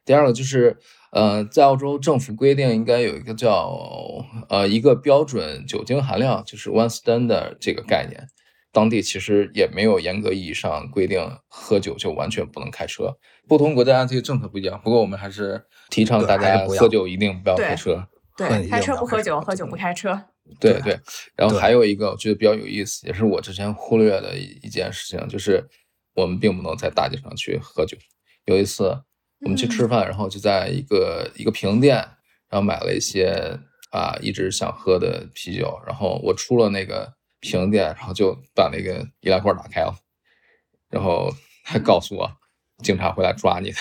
[0.05, 0.77] 第二个就是，
[1.13, 3.77] 呃，在澳洲政府规定应该有一个叫
[4.49, 8.27] 呃一个标准酒精含量，就是 one standard 这个概念。
[8.73, 13.15] 当地其实也没有严格意义上规定喝酒就完全不能开车，
[13.47, 14.81] 不同国家这个政策不一样。
[14.83, 17.97] 不过我们还是提倡大家喝酒一定不要开车。
[17.97, 20.19] 喝对，开车车不喝酒，喝酒不开车。
[20.59, 21.01] 对对对，
[21.37, 25.63] 然后还有一个我觉得比较有意思，也是我之前忽略的一一件事情，就是
[26.15, 27.97] 我们并不能在大街上去喝酒。
[28.45, 29.03] 有一次，
[29.41, 31.97] 我们去吃饭，然后就在一个一个平店，
[32.49, 33.59] 然后买了一些
[33.91, 39.95] 啊一直想喝的啤酒，然后我出了那个平店，然后就把那个易拉罐打开了，
[40.89, 41.31] 然后
[41.65, 42.31] 还告诉我
[42.83, 43.77] 警察会来抓你的。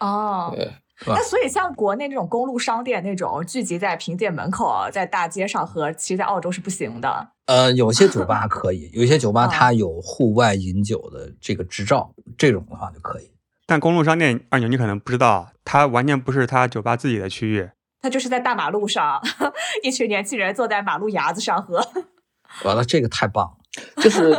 [0.00, 0.70] 哦，对，
[1.06, 7.32] 那所以像国内那种公路商店那种聚集在平店门口，在大街上喝，其实在澳洲是不行的。
[7.48, 13.30] 呃，有些酒吧 可以，有些酒吧啊它有户外饮酒的这个执照，这种的话就可以。
[13.66, 17.70] 但公路商店二牛你可能不知道，它完全不是他酒吧自己的区域。
[18.00, 19.20] 它就是在大马路上，
[19.82, 21.84] 一群年轻人坐在马路牙子上喝。
[22.64, 24.02] 完了，这个太棒了。
[24.02, 24.38] 就是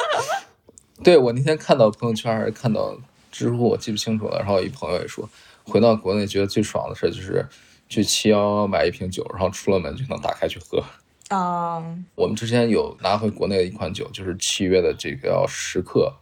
[1.02, 2.94] 对我那天看到朋友圈还是看到
[3.32, 4.38] 知乎，我记不清楚了。
[4.38, 5.28] 然后一朋友也说，
[5.64, 7.46] 回到国内觉得最爽的事就是
[7.88, 10.82] 去七幺幺买一瓶酒，然后出了门就能打开去喝。
[11.30, 16.12] 嗯，我们之前有拿回国内的一款酒，就是契约的这个叫时刻。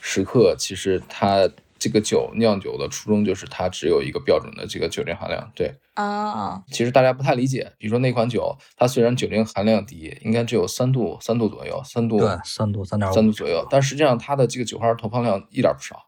[0.00, 1.48] 时刻其实它
[1.78, 5.50] 这个酒酿酒的初衷就是它只有一个标准的这个酒精含量。
[5.54, 16.00] 对，啊，其实大家不太理解，比如说那款酒，它虽然酒精含量低，应该只有三度三度左右，三度对，三度三点五，三度左右，但实际上它的这个酒花投放量一点儿不少，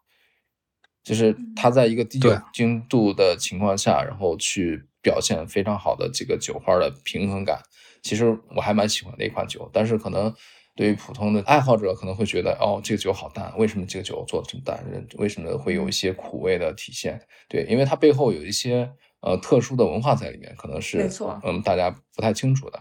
[1.05, 7.61] 就是它在一个低酒精度的情况下，然后去表现非常好的这个酒花的平衡感。
[8.03, 10.33] 其实我还蛮喜欢的一款酒，但是可能
[10.75, 14.83] 对于普通的爱好者可能会觉得，哦，这个酒好淡，为什么这个酒做的这么淡？
[15.19, 17.21] 为什么会有一些苦味的体现？
[17.49, 18.91] 对，因为它背后有一些
[19.21, 22.81] 呃特殊的文化在里面，可能是没错嗯大家不太清楚的。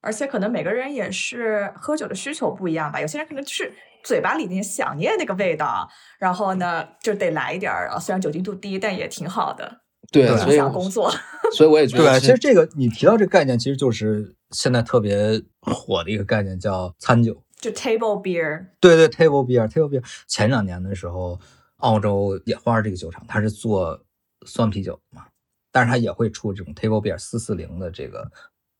[0.00, 5.88] 而且可能每个人也是喝酒的需求不一样吧，有些人可能就是嘴巴里面想念那个味道，
[6.18, 9.80] 然后呢就得来一点儿，啊虽然酒精度低，但也挺好的，
[10.12, 11.10] 对，影响工作。
[11.56, 17.42] 所以我也觉得对，其实这个你提到这个概念，其实就是现在特别火的一个概念，叫餐酒。
[17.56, 20.04] 就 table beer，对对，table beer，table beer。
[20.26, 21.40] 前两年的时候，
[21.78, 24.04] 澳洲野花这个酒厂，它是做
[24.44, 25.26] 酸啤酒的嘛，
[25.72, 28.30] 但是它也会出这种 table beer 四四零的这个，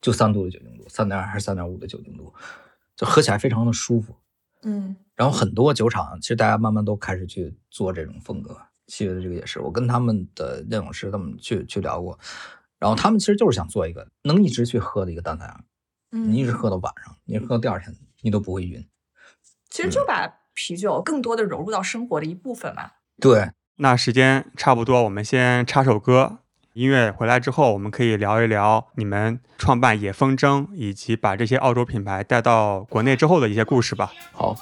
[0.02, 2.32] 就三度的酒精度，三点二还是三点五的酒精度，
[2.94, 4.14] 就喝起来非常的舒服。
[4.62, 8.54] 嗯然后很多酒厂其实大家慢慢都开始去做这种风格，
[8.86, 12.18] 契约的这个也是，我跟他们的酿酒师他们去去聊过，
[12.84, 15.56] 然后他们其实就是想做一个能一直去喝的一个淡菜，
[16.10, 18.86] 你一直嗯，喝到晚上，你喝到第二天你都不会晕。
[19.70, 22.90] 其实就把啤酒更多的融入到生活的一部分嘛。
[23.18, 26.40] 对，那时间差不多，我们先插首歌。
[26.74, 34.12] 音乐回来之后，我们可以聊一聊你们创办野风筝，以及把这些澳洲品牌带到国内之后的一些故事吧。
[34.32, 34.54] 好。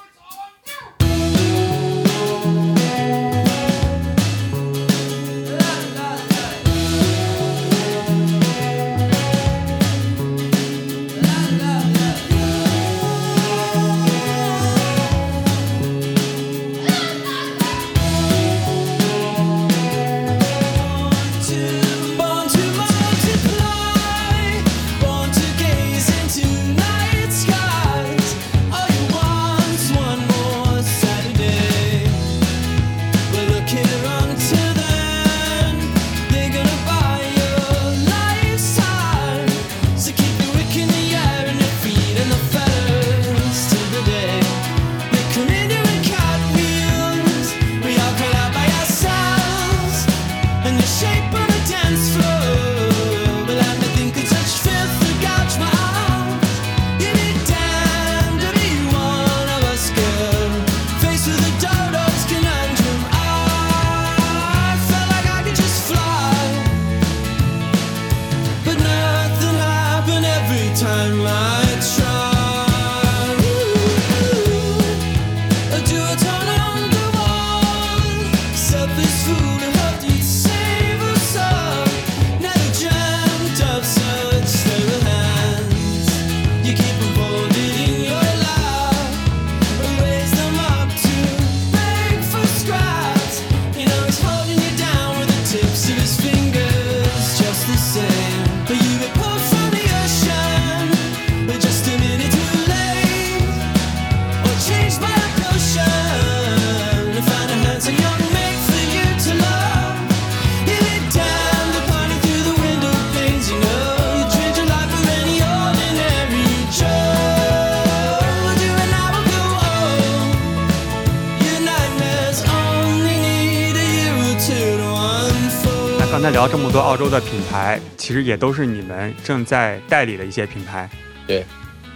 [126.73, 130.89] 多澳洲的品牌，其实也都是你们正在代理的一些品牌。
[131.27, 131.45] 对，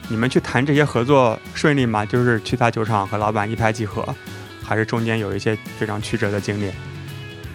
[0.07, 2.05] 你们去谈这些合作顺利吗？
[2.05, 4.07] 就是去他酒厂和老板一拍即合，
[4.62, 6.70] 还是中间有一些非常曲折的经历？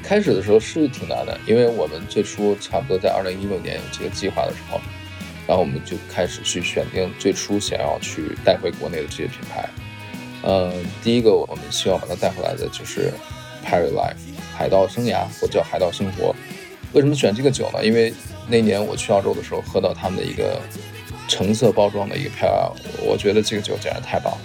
[0.01, 4.81] 开始的时候是挺难的，因为我们最初差不多在二零一六年有这个计划的时候，
[5.45, 9.69] 然后我们就开始去选定最初想要去带回国内的这些品牌。
[10.41, 13.13] 呃，第一个我们希望把它带回来的就是
[13.63, 14.15] Pirate Life
[14.57, 16.35] 海盗生涯或者叫海盗生活。
[16.93, 17.83] 为什么选这个酒呢？
[17.85, 18.13] 因为
[18.47, 20.59] 那年我去澳洲的时候喝到他们的一个
[21.27, 22.71] 橙色包装的一个 Pale，
[23.01, 24.41] 我觉得这个酒简直太棒了，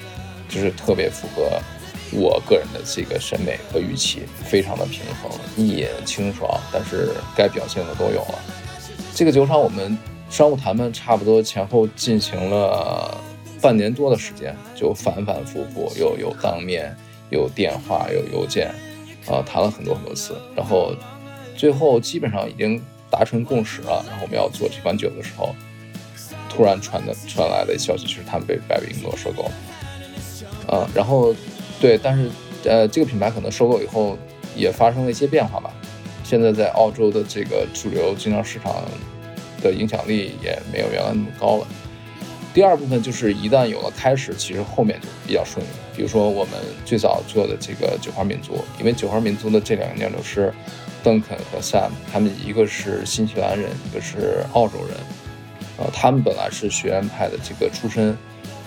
[0.49, 1.61] 就是特别符合
[2.13, 8.39] 我个人的这个审美和预期，非常的平衡、易饮、清爽，但是该表现的都有了。
[9.13, 9.99] 这个酒厂我们
[10.31, 13.21] 商务谈判差不多前后进行了
[13.61, 16.95] 半年多的时间，就反反复复，有有当面，
[17.31, 18.73] 有电话，有邮件，
[19.27, 20.95] 啊、谈了很多很多次，然后
[21.57, 22.81] 最后基本上已经
[23.11, 24.05] 达成共识了。
[24.09, 25.55] 然后我们要做这款酒的时候，
[26.49, 29.53] 突然传的传来的消息是他们被百威英国收购了。
[30.69, 31.35] 啊，然后
[31.81, 32.31] 对，但是
[32.65, 34.19] 呃，这个品牌可能收购以后
[34.55, 35.73] 也发生了一些变化吧。
[36.25, 38.75] 现在在澳洲的这个主流经销市场
[39.63, 41.67] 的影响力也没有原来那么高了。
[42.53, 45.69] 第二部分就是一旦有了开始，其实后面就比较顺利。
[45.95, 46.55] 比如说我们
[46.85, 50.53] 最早做的这个九花民族，因为九花民族的这两个酿酒师
[51.07, 54.97] 邓肯和 Sam，他们一个是新西兰人，一个是澳洲人，
[55.79, 58.19] 呃，他们本来是学院派的这个出身，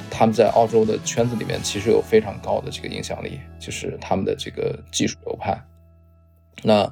[0.09, 5.61] 他们在澳洲的圈子里面其实有非常高的这个影响力，就是他们的这个技术流派。
[6.63, 6.89] 那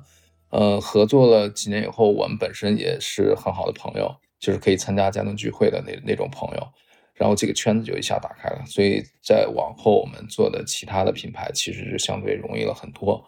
[0.49, 6.67] 呃，合作了几年以后，我们本身也是很好的朋友，就是可以参加家庭聚会的那那种朋友。
[7.13, 13.25] 然后这个圈子就一下打开了，所以在往后我们做的其他的品牌其实是相对容易了很多。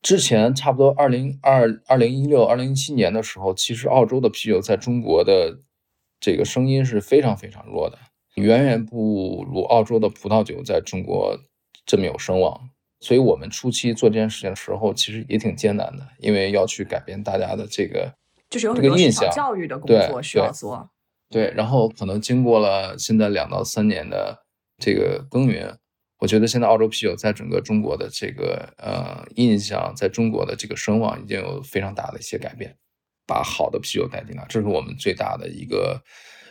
[0.00, 5.58] 之前差不多二零二二零一六、二零一七年的时候，其实澳洲的啤酒在中国的
[6.20, 7.98] 这个声音是非常非常弱的，
[8.36, 11.38] 远远不如澳洲的葡萄酒在中国
[11.84, 12.70] 这么有声望。
[13.00, 18.12] 所以我们初期做这件事情的时候，其实也挺艰难的，因为要去改变大家的这个
[18.50, 19.30] 就是有这很多市场个印象。
[19.30, 20.90] 教育的工作需要对做。
[21.30, 24.44] 对，然后可能经过了现在两到三年的
[24.78, 25.78] 这个耕耘，
[26.18, 32.76] 我觉得现在澳洲啤酒在整个中国的这个呃印象，在中国的这个声望已经有非常大的一些改变，
[33.26, 36.02] 把好的啤酒带进来，这是我们最大的一个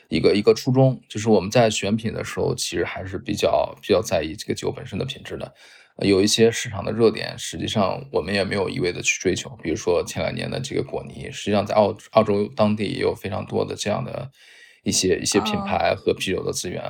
[0.10, 5.54] 一个一个初衷，就是我们在选品的时候，其实还是比较比较在意这个酒本身的品质的。
[5.98, 14.30] 呃有一些市场的热点，实际上我们也没有一味的去追求，比如说前两年的这个果泥，实际上在澳澳洲当地也有非常多的这样的
[14.84, 16.84] 一些一些品哦牌和啤酒的资源。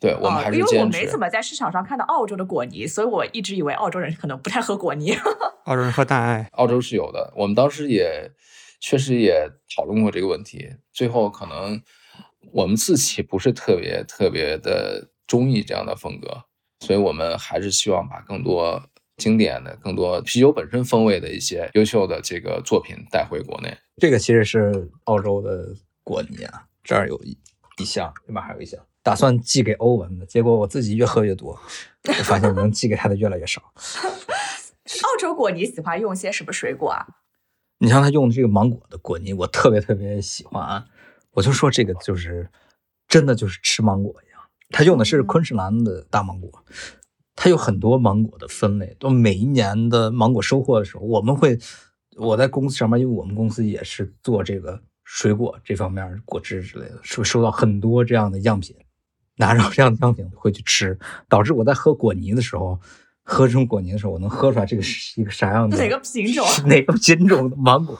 [0.00, 1.18] 对我们啊还是因为我没怎。
[1.18, 5.14] 么在市场上看到澳洲的果泥，所以我一直以为澳洲人可能不太喝果泥。
[5.64, 8.32] 澳洲人喝淡艾，澳洲是有的，我们当时也
[8.80, 9.46] 确实也
[9.76, 11.80] 讨论过这个问题，最后可能
[12.52, 16.44] 我们自己不是特别特别的中意这样的风格，
[16.80, 18.82] 所以我们还是希望把更多
[19.18, 23.76] 经典的、更多啤酒本身风味的一些优秀的这个作品带回国内。
[23.98, 27.38] 这个其实是澳洲的果泥啊，这儿有一
[27.76, 31.58] 一箱，这边还有一箱，打算寄给欧文的，结果我自己越喝越多，
[32.06, 33.62] 我发现能寄给他的越来越少。
[35.02, 37.06] 澳洲果泥喜欢用些什么水果啊？
[37.78, 40.84] 你像他用的这个芒果的果泥，我特别特别喜欢啊！
[41.30, 42.50] 我就说这个就是
[43.08, 44.40] 真的就是吃芒果一样。
[44.70, 46.50] 他用的是嗯昆士兰的大芒果，
[47.34, 48.94] 它有很多芒果的分类。
[48.98, 51.58] 都每一年的芒果收获的时候，我们会
[52.16, 58.76] 我在公司上班，因为我们公司也是做这个水果这方面果汁之类的，是会收到很多这样的样品，
[59.40, 60.96] 拿着这样的样品回去吃，
[61.28, 62.78] 导致我在喝果泥的时候。
[63.22, 67.96] 喝这种果泥的时候，我能喝出来这个是一个啥样的哪个品种是哪个品种的芒果？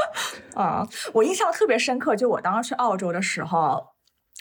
[0.54, 3.82] 啊、我印象特别深刻，就我当时去澳洲的时候，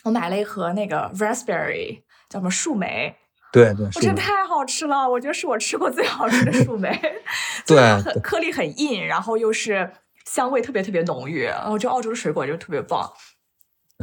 [0.03, 3.15] 我买了一盒那个 raspberry，叫什么树莓，
[3.53, 6.99] 对对，我真的太好吃了，我觉得是我吃过最好吃的 树莓，
[7.65, 7.79] 对
[8.21, 9.89] 颗粒很硬，然后又是
[10.25, 13.09] 香味特别特别浓郁，然后就澳洲的水果就特别棒。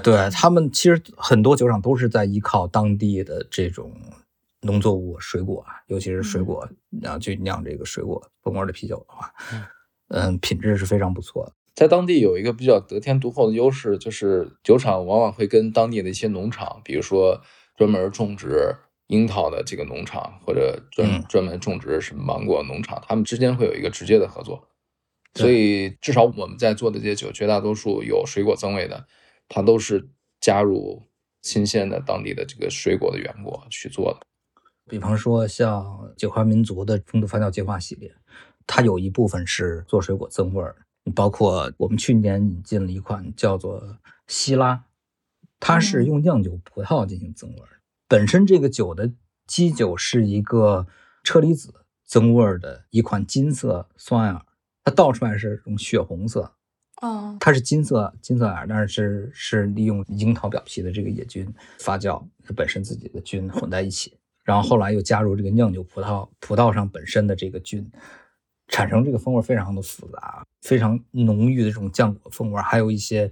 [0.02, 3.92] 对他们其实很多酒厂都是在依靠当地的这种
[4.62, 6.68] 农作物、水果啊，尤其是水果，
[7.00, 9.32] 然后去酿这个水果风味的啤酒的话，
[10.08, 11.52] 嗯，品质是非常不错的。
[11.74, 17.40] 在当地有一个比较得天独厚的优势，就是酒厂往往会跟当地的一些农场，比如说
[17.76, 18.76] 专门种植
[19.06, 24.66] 樱桃的这个农场，或者专、嗯专门种植什么芒果农场，他们之间会有一个直接的合作。
[25.34, 29.06] 所以至少我们在做的这些酒，绝大多数有水果增味的，
[29.50, 30.08] 它都是
[30.40, 31.02] 加入
[31.42, 34.20] 新鲜的当地的这个水果的原果去做的。
[34.88, 38.14] 比方说像酒花民族的中度发酵计划系列，
[38.66, 40.76] 它有一部分是做水果增味儿，
[41.14, 43.98] 包括我们去年引进了一款叫做
[44.28, 44.84] 希拉，
[45.58, 47.80] 它是嗯用酿酒葡萄进行增味儿。
[48.08, 49.12] 本身这个酒的
[49.46, 50.86] 基酒是一个
[51.22, 54.44] 车厘子增味儿的一款金色酸艾尔，
[54.84, 56.52] 它倒出来是这种血红色，
[57.00, 61.46] 嗯它是金色金色耳，但是是是利用樱桃表皮的这个野菌
[61.78, 67.90] 发酵，它本身自己的菌混在一起，然后后来又加入这个酿酒葡萄葡萄上本身的这个菌，
[68.68, 73.30] 产生这个风味非常的复杂，非常浓郁的这种浆果风味，还有一些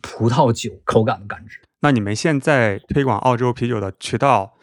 [0.00, 1.60] 葡萄酒口感的感知。
[1.80, 4.54] 那你们现在推广澳洲啤酒的渠道，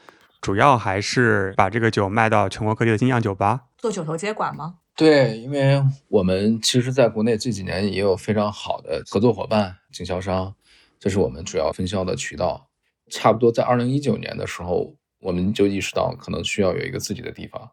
[0.42, 3.66] 主要还是把这个酒卖到全国各地的精酿酒吧？
[3.78, 4.78] 做酒头接管吗？
[4.96, 10.54] 对，因为我们其实在国内这几年也有非常好的合作伙伴、经销商，
[11.00, 12.70] 这是我们主要分销的渠道。
[13.10, 17.72] 差不多在二零一九年的时候，我们就意识到可能需要有一个自己的地方，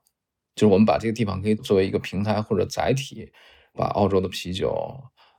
[0.54, 3.30] 就是我们把这个地方可以作为一个平台或者载体，
[3.74, 4.74] 把澳洲的啤酒、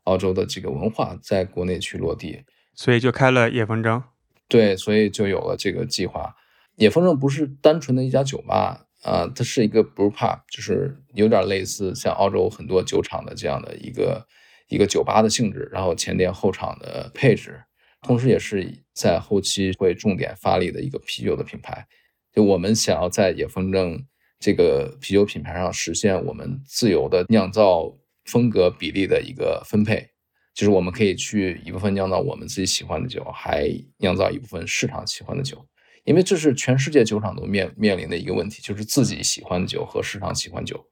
[0.03, 2.43] 澳洲的这个文化在国内去落地。
[2.75, 4.01] 所以就开了野风筝。
[4.47, 6.35] 对，所以就有了这个计划。
[6.75, 14.27] 野风筝不是单纯的一家酒吧啊、它是一个 brew pub，就是有点类似像澳洲很多酒厂的这样的一个
[14.67, 17.61] 一个酒吧的性质，然后前店后厂的配置，
[18.01, 21.87] 同时也是在后期会重点发力的一个啤酒的品牌。
[22.33, 24.03] 就我们想要在野风筝
[24.39, 27.91] 这个啤酒品牌上实现我们自由的酿造
[28.25, 30.07] 风格比例的一个分配，
[30.53, 35.65] 就是我们可以去一部分酿造我们自己喜欢的酒，还酿造一部分市场喜欢的酒，
[36.03, 40.85] 因为这是全世界酒厂都面面临的一个问题，就是自己喜欢的酒和市场喜欢酒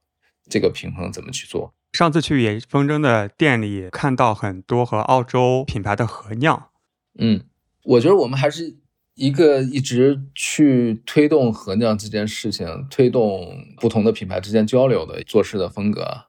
[0.50, 1.74] 这个平衡怎么去做。
[1.94, 6.70] 上次去野风筝的店里，看到很多和澳洲品牌的合酿。
[7.18, 7.46] 嗯，
[7.84, 8.78] 我觉得我们还是
[9.16, 16.26] 一个一直去推动合酿这件事情，推动不同的品牌之间交流的做事的风格。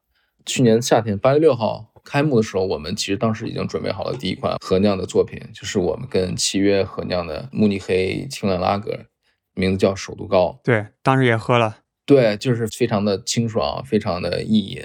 [0.47, 8.99] 去年夏天八月六号开幕的时候，我们其实当时已经准备好了第一款合酿的作品，就是我们跟契约合酿的慕尼黑青蓝拉格，
[9.53, 10.59] 名字叫首都高。
[10.65, 11.81] 对，当时也喝了。
[12.07, 14.83] 对，就是非常的清爽，非常的易饮。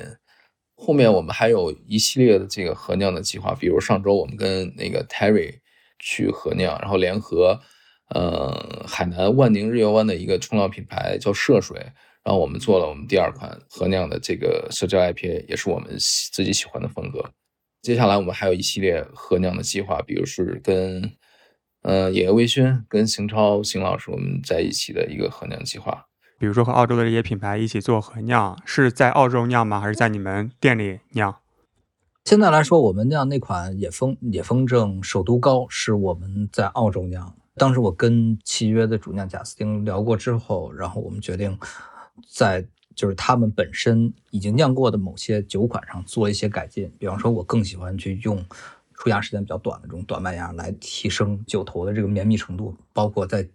[0.75, 5.59] 后面我们还有一系列的这个合酿的计划，比如上周我们跟那个 Terry
[5.99, 7.61] 去合酿，然后联合
[8.09, 11.93] 呃海南万宁日月湾的一个冲浪品牌叫涉水，
[12.23, 17.31] 然后我们做了我们第二款合酿的这个社交 IPA，也是我们喜自己喜欢的风格。
[17.81, 21.11] 接下来我们还有一系列合酿的计划，比如是跟
[21.81, 26.05] 呃野微醺跟邢超邢老师我们在一起的一个合酿计划。
[26.39, 29.79] 比如说和澳洲的这些品牌一起做合酿，是在澳洲酿吗？
[29.79, 31.35] 还是在你们店里酿？
[32.23, 37.35] 现在来说，我们酿那款野风野风筝首都高是我们在澳洲酿。
[37.55, 41.57] 当时我跟契约的主酿贾斯汀聊过之后，然后我们决定
[42.29, 46.91] 在就是他们本身已经酿过的某些酒款上做一些改进。
[46.99, 48.45] 比方说，我更喜欢去用
[48.93, 53.47] 出芽时间比较短的这种短麦芽来提升酒头的这个绵密程度，包括再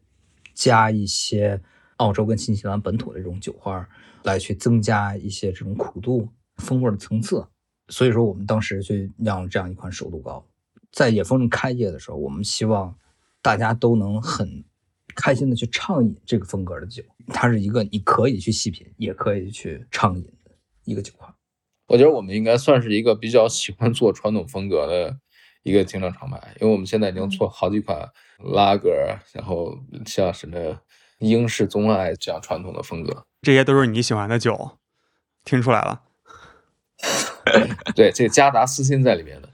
[0.55, 1.61] 加一些
[1.99, 3.89] 澳洲跟新西兰本土的这种酒花，
[4.25, 7.47] 来去增加一些这种苦度、风味的层次。
[7.89, 10.45] 所以说，我们当时去酿了这样一款首度高，
[10.91, 12.95] 在野风开业的时候，我们希望
[13.41, 14.65] 大家都能很
[15.21, 17.03] 开心的去畅饮这个风格的酒。
[17.27, 20.53] 它是一个你可以去细品，也可以去畅饮的
[20.85, 21.35] 一个酒款。
[21.89, 25.19] 我觉得我们应该算是一个比较喜欢做传统风格的
[25.65, 28.09] 一个精酿厂牌，因为我们现在已经做好几款
[28.53, 28.91] 拉格，
[29.33, 30.79] 然后像什么
[31.19, 33.25] 英式棕爱这样传统的风格。
[33.43, 34.79] 这些都是你喜欢的酒，
[35.45, 36.03] 听出来了。
[37.97, 39.49] 对，这个加达私心在里面的。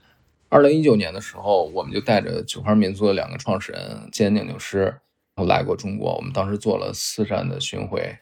[0.49, 4.99] 二零一九年的时候，我们就带着酒花民族的两个创始人兼酿酒师，
[5.43, 6.15] 来过中国。
[6.15, 8.17] 我们当时做了四站的巡回，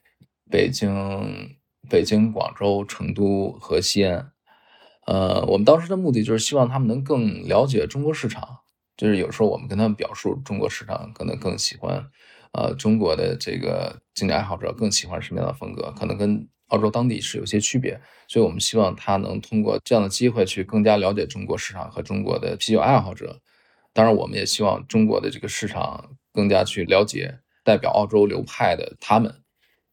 [0.50, 1.56] 北京、
[1.90, 4.32] 北京、广州、成都和西安。
[5.06, 8.60] 呃，我们当时的目的就是希望他们能更了解中国市场。
[8.96, 12.06] 就是有时候我们跟他们表述中国市场可能更喜欢，
[12.52, 18.00] 呃，中国的这个精酿爱好者更喜欢什么样的风格，可能跟澳洲当地是有些区别。
[18.28, 23.42] 所以我们希望他能通过这样的机会去更加了解中国市场和中国的啤酒爱好者。
[23.94, 29.34] 当然，我们也希望中国的这个市场更加去了解代表澳洲流派的他们。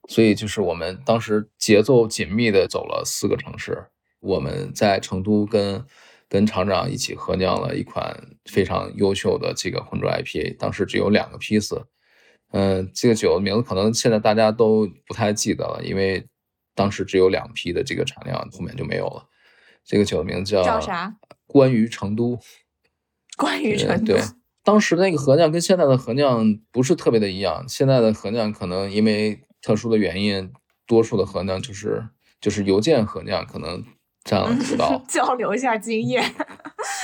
[0.08, 3.86] 所以就是我们当时节奏紧密的走了四个城市，
[4.18, 5.84] 我们在成都跟
[6.28, 8.16] 跟厂长一起合酿了一款
[8.46, 11.86] 非常优秀的这个浑浊 IPA，当时只有两个批次。
[12.52, 16.26] 嗯，这个酒的名字可能现在大家都不太记得了，因为
[16.74, 19.28] 当时只有两批的这个产量，后面就没有了。
[19.84, 21.14] 这个酒的名字叫叫啥？
[21.46, 22.40] 关于成都。
[23.36, 24.22] 关于成都对，
[24.70, 27.64] 当时那个合酿跟现在的合酿不是特别的一样。
[27.66, 30.52] 现在的合酿可能因为特殊的原因，
[30.86, 32.06] 多数的合酿就是
[32.40, 33.84] 就是邮件合酿，可能
[34.22, 35.04] 占了主导。
[35.08, 36.22] 交流一下经验。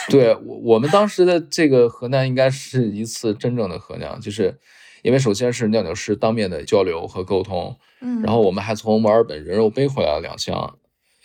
[0.09, 4.57] 对我我们当时的这个合酿应该是一次真正的合酿，就是
[5.03, 10.79] 因为首先是酿酒师当面的交流和沟通，嗯，然后我们还从墨尔本人肉背回来了两箱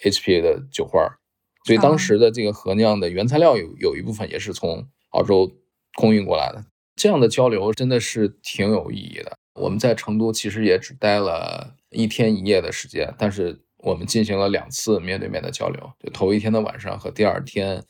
[0.04, 1.20] HPA 的酒花儿，
[1.66, 5.52] 所以啊当时的这个合酿的原材料有有一部分也是从澳洲
[5.96, 6.64] 空运过来的。
[6.96, 9.38] 这样的交流真的是挺有意义的。
[9.56, 17.84] 我们在成都其实也只待了一天一夜的时间，但是我们进行了两次面对面的交流，就头一天的晚上和第二天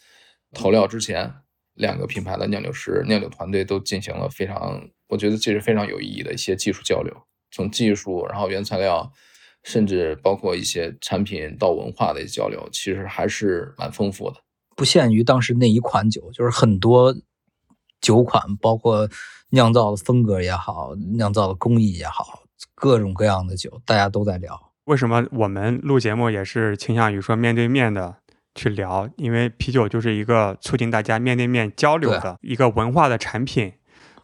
[0.54, 1.32] 投料之前，
[1.76, 7.16] 两个品牌的酿酒师、酿酒团队都进行了非常，我觉得这是非常有意义的一些技术交流，
[7.52, 9.12] 从技术，然后原材料，
[9.64, 14.38] 甚至包括一些产品到文化的一些交流，其实还是蛮丰富的。
[14.76, 17.16] 不限于当时那一款酒，就是很多
[18.02, 19.08] 酒款，包括
[19.52, 22.42] 酿造的风格也好，酿造的工艺也好，
[22.76, 24.60] 各种各样的酒，大家都在聊。
[24.86, 28.16] 为什么我们录节目也是倾向于说面对面的
[28.56, 29.08] 去聊？
[29.16, 33.72] 因为啤酒就是一个促进大家面对面交流的一个文化的产品，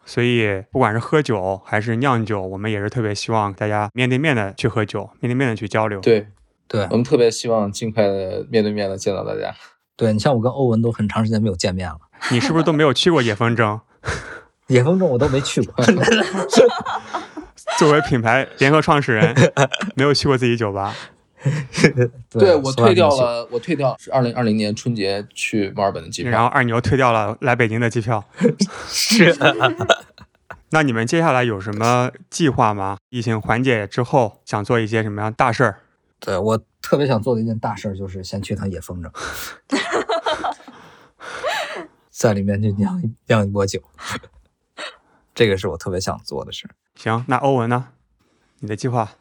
[0.04, 6.26] 所以不管是喝酒还是酿酒，我们也是特别希望大家面对面的去喝酒，面对面的去交流。，对
[6.66, 9.54] 对我们特别希望尽快的面对面的见到大家。
[9.98, 11.98] 对，你像我跟欧文都很长时间没有见面了，
[12.30, 13.80] 你是不是都没有去过野风筝？
[14.68, 15.84] 野风筝我都没去过。
[17.78, 19.34] 作为品牌联合创始人，
[19.96, 20.94] 没有去过自己酒吧。
[22.30, 26.30] 对我退掉了，我退掉是二零二零年春节去墨尔本的机票。
[26.30, 28.24] 然后二牛退掉了来北京的机票。
[28.88, 29.36] 是
[30.70, 32.98] 那你们接下来有什么计划吗？
[33.08, 35.80] 疫情缓解之后，想做一些什么样大事儿？
[36.20, 39.10] 对我特别想做的一件大事儿就是先去趟野风筝，
[42.10, 43.80] 在里面去酿一酿一波酒，
[45.34, 46.74] 这个是我特别想做的事儿。
[46.96, 47.88] 行，那欧文呢？
[48.58, 49.16] 你的计划？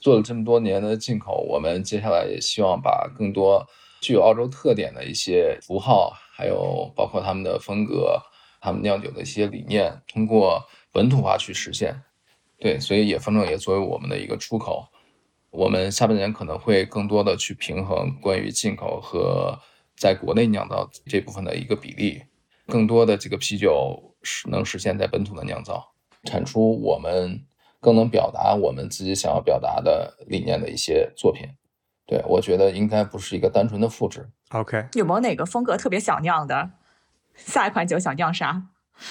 [0.00, 3.66] 做了这么多年的进口，我们接下来也希望把更多
[4.00, 8.20] 具有澳洲特点的一些符号，还有包括他们的风格、
[8.60, 12.02] 他们酿酒的一些理念，通过本土化去实现。
[12.58, 14.88] 对，所以野风筝也作为我们的一个出口，
[15.52, 19.58] 我们下半年可能会更多的去平衡关于进口和
[19.94, 22.22] 在国内酿造这部分的一个比例，
[22.66, 25.92] 更多的这个啤酒是能实现在本土的酿造，
[26.24, 27.44] 产出我们
[27.80, 31.46] 更能表达我们自己想要表达的理念的一些作品。
[32.06, 34.30] 对我觉得应该不是一个单纯的复制。
[34.50, 36.70] OK，有没有哪个风格特别想酿的？
[37.36, 38.62] 下一款酒想酿啥？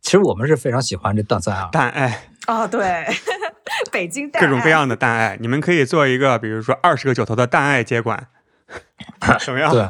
[0.00, 2.80] 其实我们是非常喜欢这淡三啊，淡爱，哦，对，
[3.92, 8.28] 北京淡爱各种各样的淡爱，你们可以做一个，比如说二十个九头的淡爱接管，
[9.40, 9.72] 什么样？
[9.72, 9.88] 对，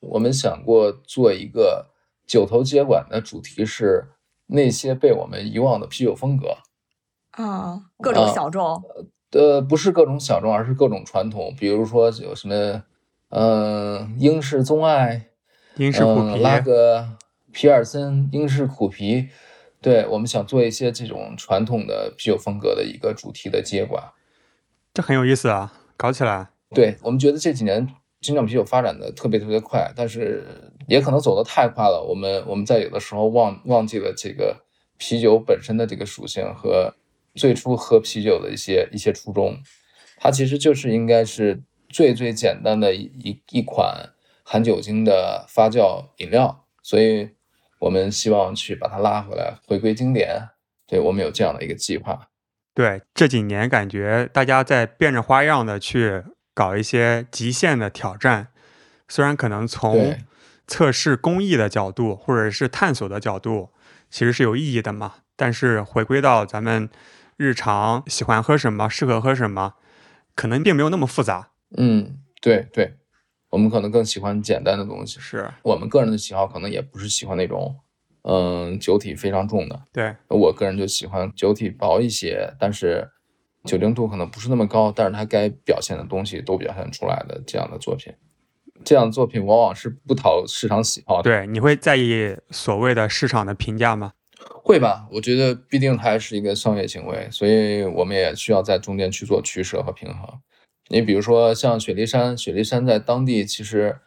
[0.00, 1.90] 我们想过做一个
[2.26, 4.08] 九头接管的主题是
[4.46, 6.58] 那些被我们遗忘的啤酒风格。
[7.32, 8.82] 啊，各种啊小众，
[9.30, 11.54] 呃，不是各种小众，而是各种传统。
[11.56, 12.82] 比如说有什么，
[13.30, 15.28] 嗯、英式棕爱，
[15.76, 17.10] 英式苦嗯，皮，拉格、
[17.52, 19.28] 皮尔森、英式苦皮，
[19.80, 24.02] 对我们想做一些这种传统的啤酒风格的一个主题的接管。
[24.94, 26.48] 这很有意思啊，搞起来。
[26.74, 27.86] 对我们觉得这几年
[28.20, 30.44] 精酿啤酒发展的特别特别快，但是
[30.88, 32.04] 也可能走得太快了。
[32.08, 34.64] 我们我们在有的时候忘忘记了这个
[34.96, 36.94] 啤酒本身的这个属性和
[37.34, 39.56] 最初喝啤酒的一些一些初衷。
[40.16, 44.10] 它其实就是应该是最最简单的一一一款
[44.42, 47.30] 含酒精的发酵饮料，所以
[47.78, 50.50] 我们希望去把它拉回来，回归经典。
[50.86, 52.28] 对我们有这样的一个计划。
[52.74, 56.22] 对，这几年感觉大家在变着花样的去
[56.54, 58.48] 搞一些极限的挑战，
[59.08, 60.16] 虽然可能从
[60.66, 63.70] 测试工艺的角度或者是探索的角度，
[64.08, 65.16] 其实是有意义的嘛。
[65.36, 66.88] 但是回归到咱们
[67.36, 69.74] 日常喜欢喝什么，适合喝什么，
[70.34, 71.50] 可能并没有那么复杂。
[71.76, 72.96] 嗯，对对，
[73.50, 75.18] 我们可能更喜欢简单的东西。
[75.20, 77.76] 是我们个人的喜好可能也不是喜欢那种，
[78.22, 79.82] 嗯，酒体非常重的。
[79.92, 83.08] 对，我个人就喜欢酒体薄一些，但是
[83.64, 88.12] 酒精度可能不是那么高，但是它该表现的东西都表现出来的这样的作品。
[88.84, 91.22] 这样的作品往往是不讨市场喜好的。
[91.24, 94.12] 对，你会在意所谓的市场的评价吗？
[94.62, 95.08] 会吧？
[95.10, 100.40] 我觉得毕竟它还是一个商业行为，所以我们也需要在中间去做取舍和平衡。
[100.88, 103.98] 你比如说像雪梨山，雪梨山在当地其实，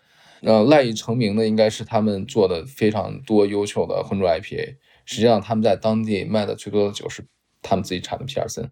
[0.41, 4.77] 呃，赖以成名的应该是他们做的非常多优秀的浑浊 IPA。
[5.05, 7.25] 实际上他们在当地卖的最多的酒是
[7.61, 8.71] 他们自己产的皮尔森。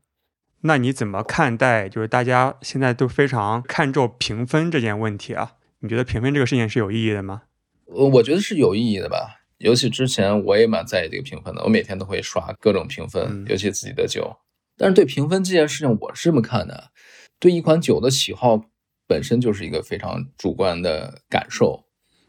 [0.61, 5.53] 那你怎么看待就是大家现在都非常看重评分这件问题啊？
[5.79, 7.43] 你觉得评分这个事情是有意义的吗？
[7.85, 9.41] 呃，我觉得是有意义的吧。
[9.57, 14.37] 尤其之前我也蛮在意这个评分的，我每天都会刷各种评分嗯，尤其自己的酒。
[14.77, 16.91] 但是对评分这件事情，我是这么看的：
[17.39, 18.61] 对一款酒的喜好
[19.07, 21.85] 本身就是一个非常主观的感受，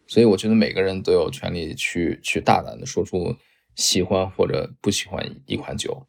[0.06, 3.36] 所以我觉得每个人都有权利去去大胆的说出
[3.74, 6.06] 喜欢或者不喜欢一款酒。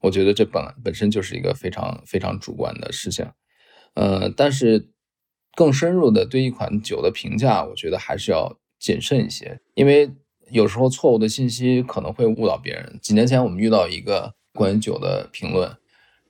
[0.00, 3.30] 我觉得这本本身就是一个非常非常主观的事情。
[3.94, 4.90] 呃，但是
[5.56, 10.10] 更深入的对一款酒的评价，我觉得还是要谨慎一些，因为
[10.50, 12.98] 有时候错误的信息可能会误导别人。
[13.02, 15.76] 几年前我们遇到一个关于酒的评论，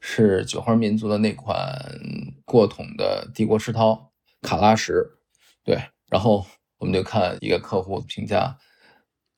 [0.00, 2.00] 是九号民族的那款
[2.44, 4.92] 过桶的帝国世涛卡拉什，
[5.64, 6.46] 对，然后
[6.78, 8.56] 我们就看一个客户评价，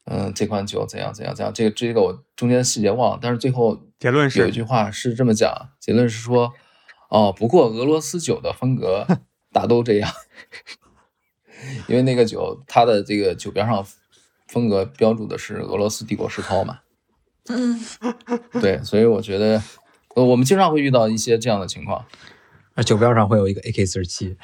[0.04, 6.52] 嗯，这款酒怎样怎样怎样，这个这个我中间细节忘了，但是最后结论是有一句话是这么讲，结论是说，
[7.08, 9.06] 哦，不过俄罗斯酒的风格
[9.52, 10.12] 大都这样，
[11.88, 13.86] 因为那个酒它的这个酒标上
[14.46, 16.80] 风格标注的是俄罗斯帝国世涛嘛，
[17.48, 17.80] 嗯，
[18.60, 19.62] 对，所以我觉得，
[20.16, 22.04] 呃，我们经常会遇到一些这样的情况，
[22.74, 24.36] 那酒标上会有一个 AK 四十七，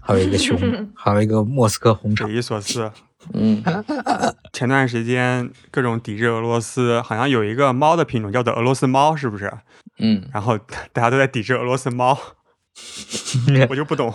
[0.00, 0.58] 还有一个熊，
[0.94, 2.34] 还有一个莫斯科红场匪。
[2.34, 2.90] 夷所思。
[3.32, 3.62] 嗯，
[4.52, 9.50] 前段时间各种抵制俄罗斯，好像有一个猫的品种叫做俄罗斯猫，是不是？
[9.98, 10.58] 嗯，然后
[10.92, 12.18] 大家都在抵制俄罗斯猫，
[13.70, 14.12] 我就不懂。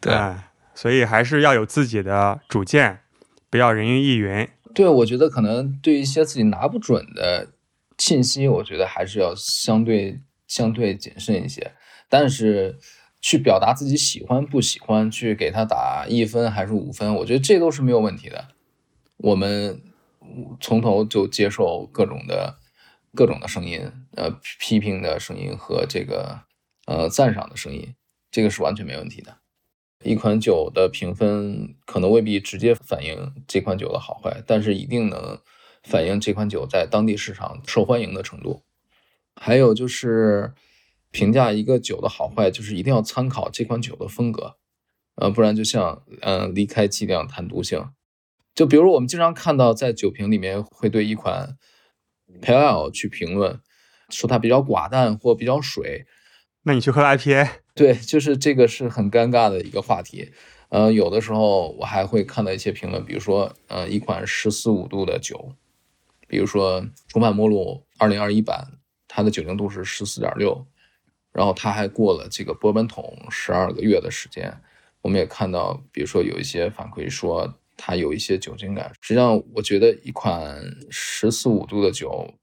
[0.00, 3.00] 对哎所以还是要有自己的主见，
[3.48, 4.48] 不要人云亦云。
[4.74, 7.48] 对，我觉得可能对一些自己拿不准的
[7.98, 11.72] 信息，我觉得还是要相对相对谨慎一些。
[12.08, 12.78] 但是
[13.20, 18.48] 去表达自己喜欢不喜欢，去给他打一分还是五分，我觉得这都是没有问题的。
[19.16, 19.82] 我们
[20.60, 22.58] 从头就接受各种的
[23.14, 24.30] 各种的声音，呃，
[24.60, 26.42] 批评的声音和这个
[26.86, 27.94] 呃赞赏的声音，
[28.30, 29.38] 这个是完全没问题的。
[30.04, 35.40] 一款酒的评分可能未必直接反映这款酒的好坏，但是一定能
[35.88, 38.62] 反映这款酒在当地市场受欢迎的程度。
[39.36, 40.52] 还有就是
[41.12, 44.56] 评价一个酒的好坏，就是一定要参考这款酒的风格，
[45.14, 47.90] 呃，不然就像嗯、呃离开剂量谈毒性。
[48.54, 51.56] 就比如我们经常看到在酒评里面会对一款
[52.40, 53.60] Pale Ale 去评论，
[54.08, 56.06] 说它比较寡淡或比较水，
[56.62, 60.32] 那你去喝 IPA，对，就是这个是很尴尬的一个话题。
[60.70, 65.52] 呃，有的时候我还会看到一些评论，比如说，呃，一款十四五度的酒，
[66.26, 68.66] 比如说重返末路二零二一版，
[69.06, 70.66] 它的酒精度是十四点六，
[71.32, 74.60] 然后它还过了这个波本桶十二个月的时间。
[75.02, 78.90] 我们也看到，比如说有一些反馈说它有一些酒精感。
[79.00, 80.60] 实际上，我觉得一款
[80.90, 82.34] 十四五度的酒，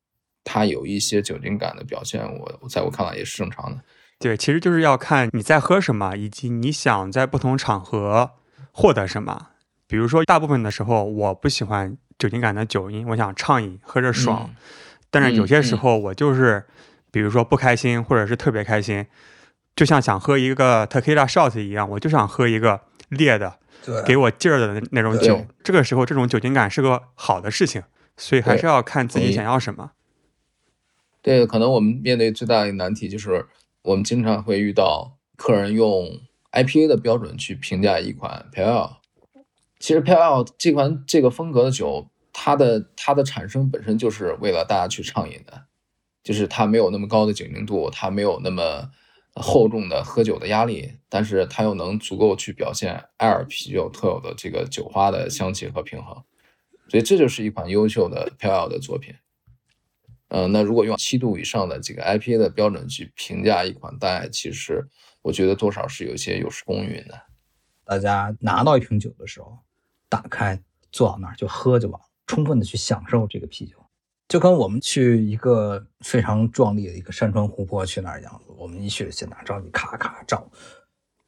[0.46, 3.84] 它有一些酒精感的表现，我我在我看来也是正常的。
[4.20, 8.32] 对，其实就是要看你在喝什么，以及你想在不同场合
[8.72, 9.50] 获得什么。
[9.86, 14.50] 比如说，大部分的时候我不喜欢酒精感的酒，因为我想畅饮，喝着爽。
[14.50, 14.56] 嗯
[15.16, 16.66] 但是有些时候我就是，
[17.12, 19.06] 比如说不开心，或者是特别开心，
[19.76, 25.46] 就像想喝一个 tequila shot 一样，我就想喝一个烈的，对给我劲儿的那那种酒。
[25.64, 27.84] 这个时候，这种酒精感是个好的事情，
[28.18, 29.92] 所以还是要看自己想要什么。
[31.22, 33.46] 对，可能我们面对最大的一个难题就是，
[33.84, 36.10] 我们经常会遇到客人用
[36.54, 38.92] IPA 的标准去评价一款 Pale Ale。
[39.78, 45.66] 其实 Pale Ale 这款这个风格的酒，它的它的产生本身就是为了大家去畅饮的，
[46.24, 48.90] 就是它没有那么高的酒精度，它没有那么
[49.36, 56.24] 厚重的喝酒的压力，但是它又能足够去表现艾尔啤酒特有的这个酒花的香气和平衡，
[56.90, 59.16] 所以这就是一款优秀的 pal 的作品。
[60.30, 64.84] 呃，那如果用七度以上的这个 IPA 的标准去评价一款淡艾，其实
[65.22, 67.22] 我觉得多少是有些有失公允的。
[67.86, 69.60] 大家拿到一瓶酒的时候，
[70.10, 70.60] 打开
[70.92, 73.78] 坐到那儿就喝就完了，充分的去享受这个啤酒，
[74.28, 80.50] 就跟我们去一个非常壮丽的一个山川湖泊去那儿一样，我们一去先拿照相机咔咔照，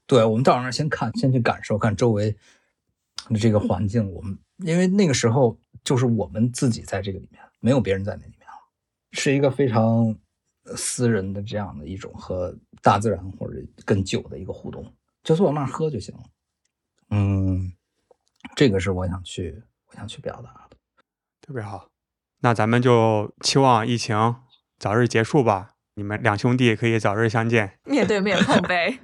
[0.07, 2.35] 对我们到那儿先看，先去感受看周围
[3.29, 8.53] 的这个环境，我们因为那个时候就是我们自己在这个里面，没有别人在那里面了，
[9.11, 10.15] 是一个非常
[10.75, 14.91] 私人的这样的一种和大自然或者跟酒的一个互动，
[15.23, 16.23] 就坐那儿喝就行了。
[17.09, 17.71] 嗯，
[18.55, 20.64] 这个是我想去我想去表达。
[21.45, 21.89] 特别好。
[22.41, 24.35] 那咱们就期望疫情
[24.79, 27.77] 早日结束吧，你们两兄弟可以早日相见。
[27.83, 28.97] 面对面碰杯。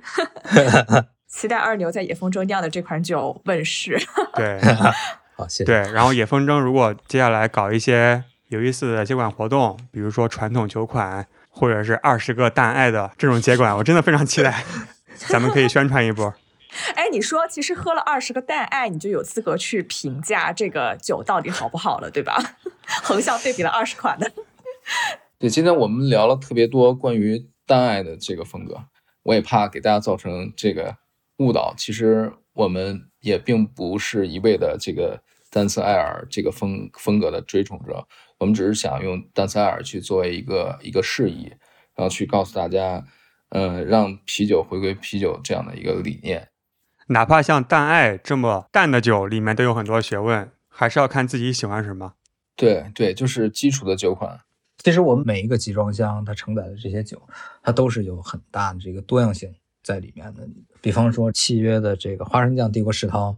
[1.29, 3.95] 期待二牛在野风中酿的这款酒问世。
[4.33, 4.59] 对
[5.37, 5.65] 好，谢谢。
[5.65, 14.63] 对，然后野风筝如果接下来搞一些有意思的接管活动，比如说传统酒款，或者是二十个淡爱的这种接管，我真的非常期待。
[15.29, 16.33] 咱们可以宣传一波。
[16.95, 22.37] 哎，你说其实喝了二十个淡爱，你就有资格去评价这个酒到底好不好了，对吧？
[23.03, 24.31] 横向对比了二十款的。
[25.37, 28.85] 对，今天我们聊了特别多关于单爱的这个风格，
[29.23, 30.95] 我也怕给大家造成这个
[31.37, 31.73] 误导。
[31.77, 38.07] 其实我们也并不是一味的这个单色艾尔这个风风格的追崇者，
[38.39, 41.51] 我们只是想用单色艾尔去作为一个一个示意，
[41.95, 43.03] 然后去告诉大家，
[43.49, 46.47] 呃，让啤酒回归啤酒这样的一个理念。
[47.11, 52.13] 哪怕像淡爱这么淡的酒，里面都有很多学问，还是要看自己喜欢什么。
[52.55, 54.39] 对对，就是基础的酒款。
[54.77, 57.21] 其实我们每一个集装箱它承载的这些酒，
[57.61, 59.53] 它都是有很大的这个多样性
[59.83, 60.47] 在里面的。
[60.79, 63.35] 比方说契约的这个花生酱帝国世涛，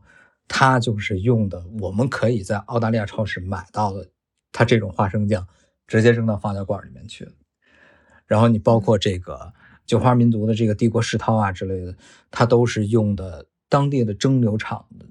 [0.48, 4.08] 它就是用的我们可以在澳大利亚超市买到的，
[4.52, 5.46] 它这种花生酱
[5.88, 7.28] 直接扔到发酵罐里面去。
[8.26, 9.52] 然后你包括这个
[9.86, 11.96] 酒花民族的这个帝国世涛啊之类的，
[12.32, 15.06] 它都是用的当地的蒸馏厂的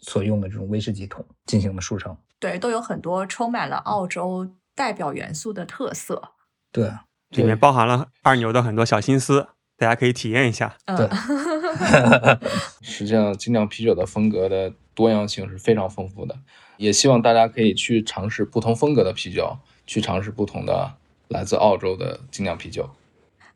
[0.00, 2.16] 所用的这种威士忌桶进行的熟成。
[2.40, 6.32] 对，都有很多充满了澳洲代表元素的特色。
[6.72, 6.90] 对，
[7.28, 9.46] 里面包含了二牛的很多小心思，
[9.76, 10.76] 大家可以体验一下。
[10.84, 12.40] 对嗯，
[12.82, 16.36] 实际上，精酿啤酒的风格的多样性是非常丰富的，
[16.76, 19.56] 也希望大家可以去尝试不同风格的啤酒，
[19.86, 20.92] 去尝试不同的
[21.28, 22.90] 来自澳洲的精酿啤酒。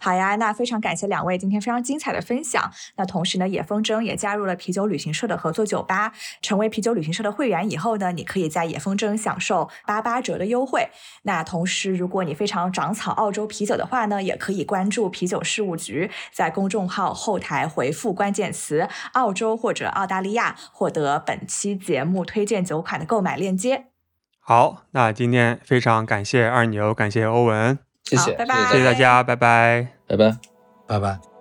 [0.02, 2.72] 好呀，那非常感谢两位今天非常精彩的分享。
[2.96, 6.12] 那同时呢，野风筝也加入了啤酒旅行社的合作酒吧。
[6.40, 10.88] 成为啤酒旅行社的会员以后呢，你可以在野风筝享受八八折的优惠。
[11.22, 23.84] 那同时，如果你非常长草澳洲啤酒的话呢，也可以关注啤酒事务局，在公众号后台回复关键词“澳洲”或者“澳大利亚”，获得本期节目推荐酒款的购买链接。
[24.40, 29.88] 好，那今天非常感谢二牛，感谢欧文，谢谢，拜拜谢谢大家，拜拜。
[30.06, 30.36] 拜拜。
[30.86, 31.31] 拜拜。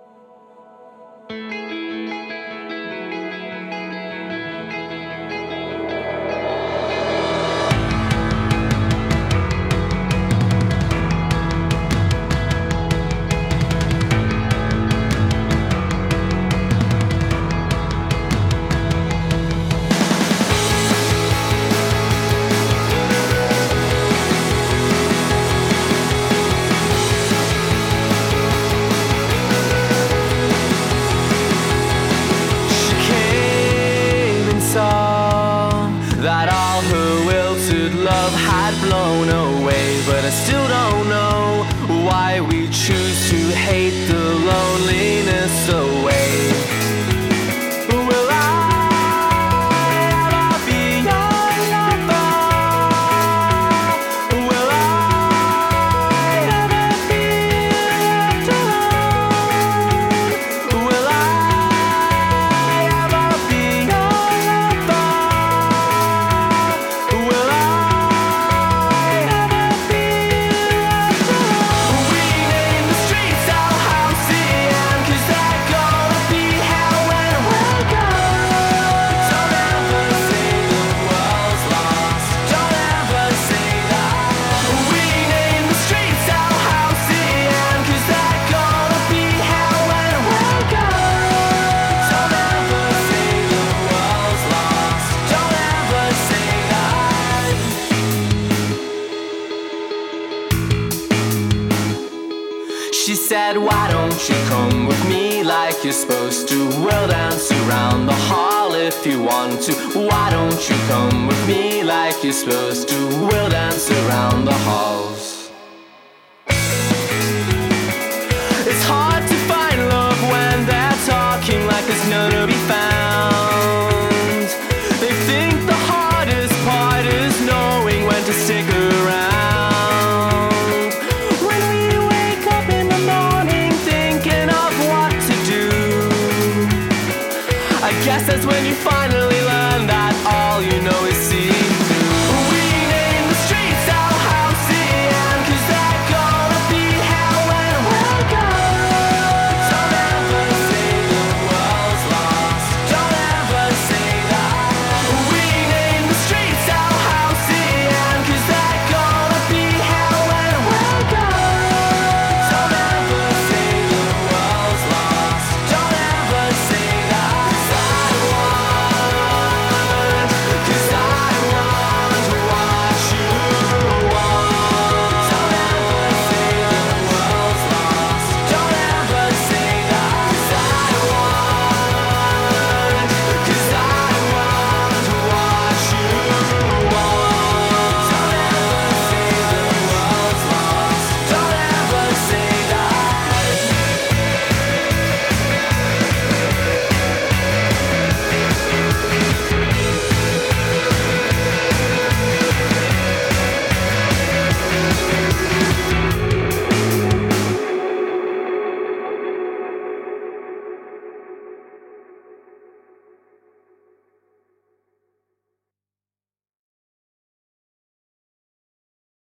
[103.32, 106.68] Said, Why don't you come with me like you're supposed to?
[106.84, 109.72] We'll dance around the hall if you want to.
[110.10, 112.98] Why don't you come with me like you're supposed to?
[113.26, 115.21] We'll dance around the halls.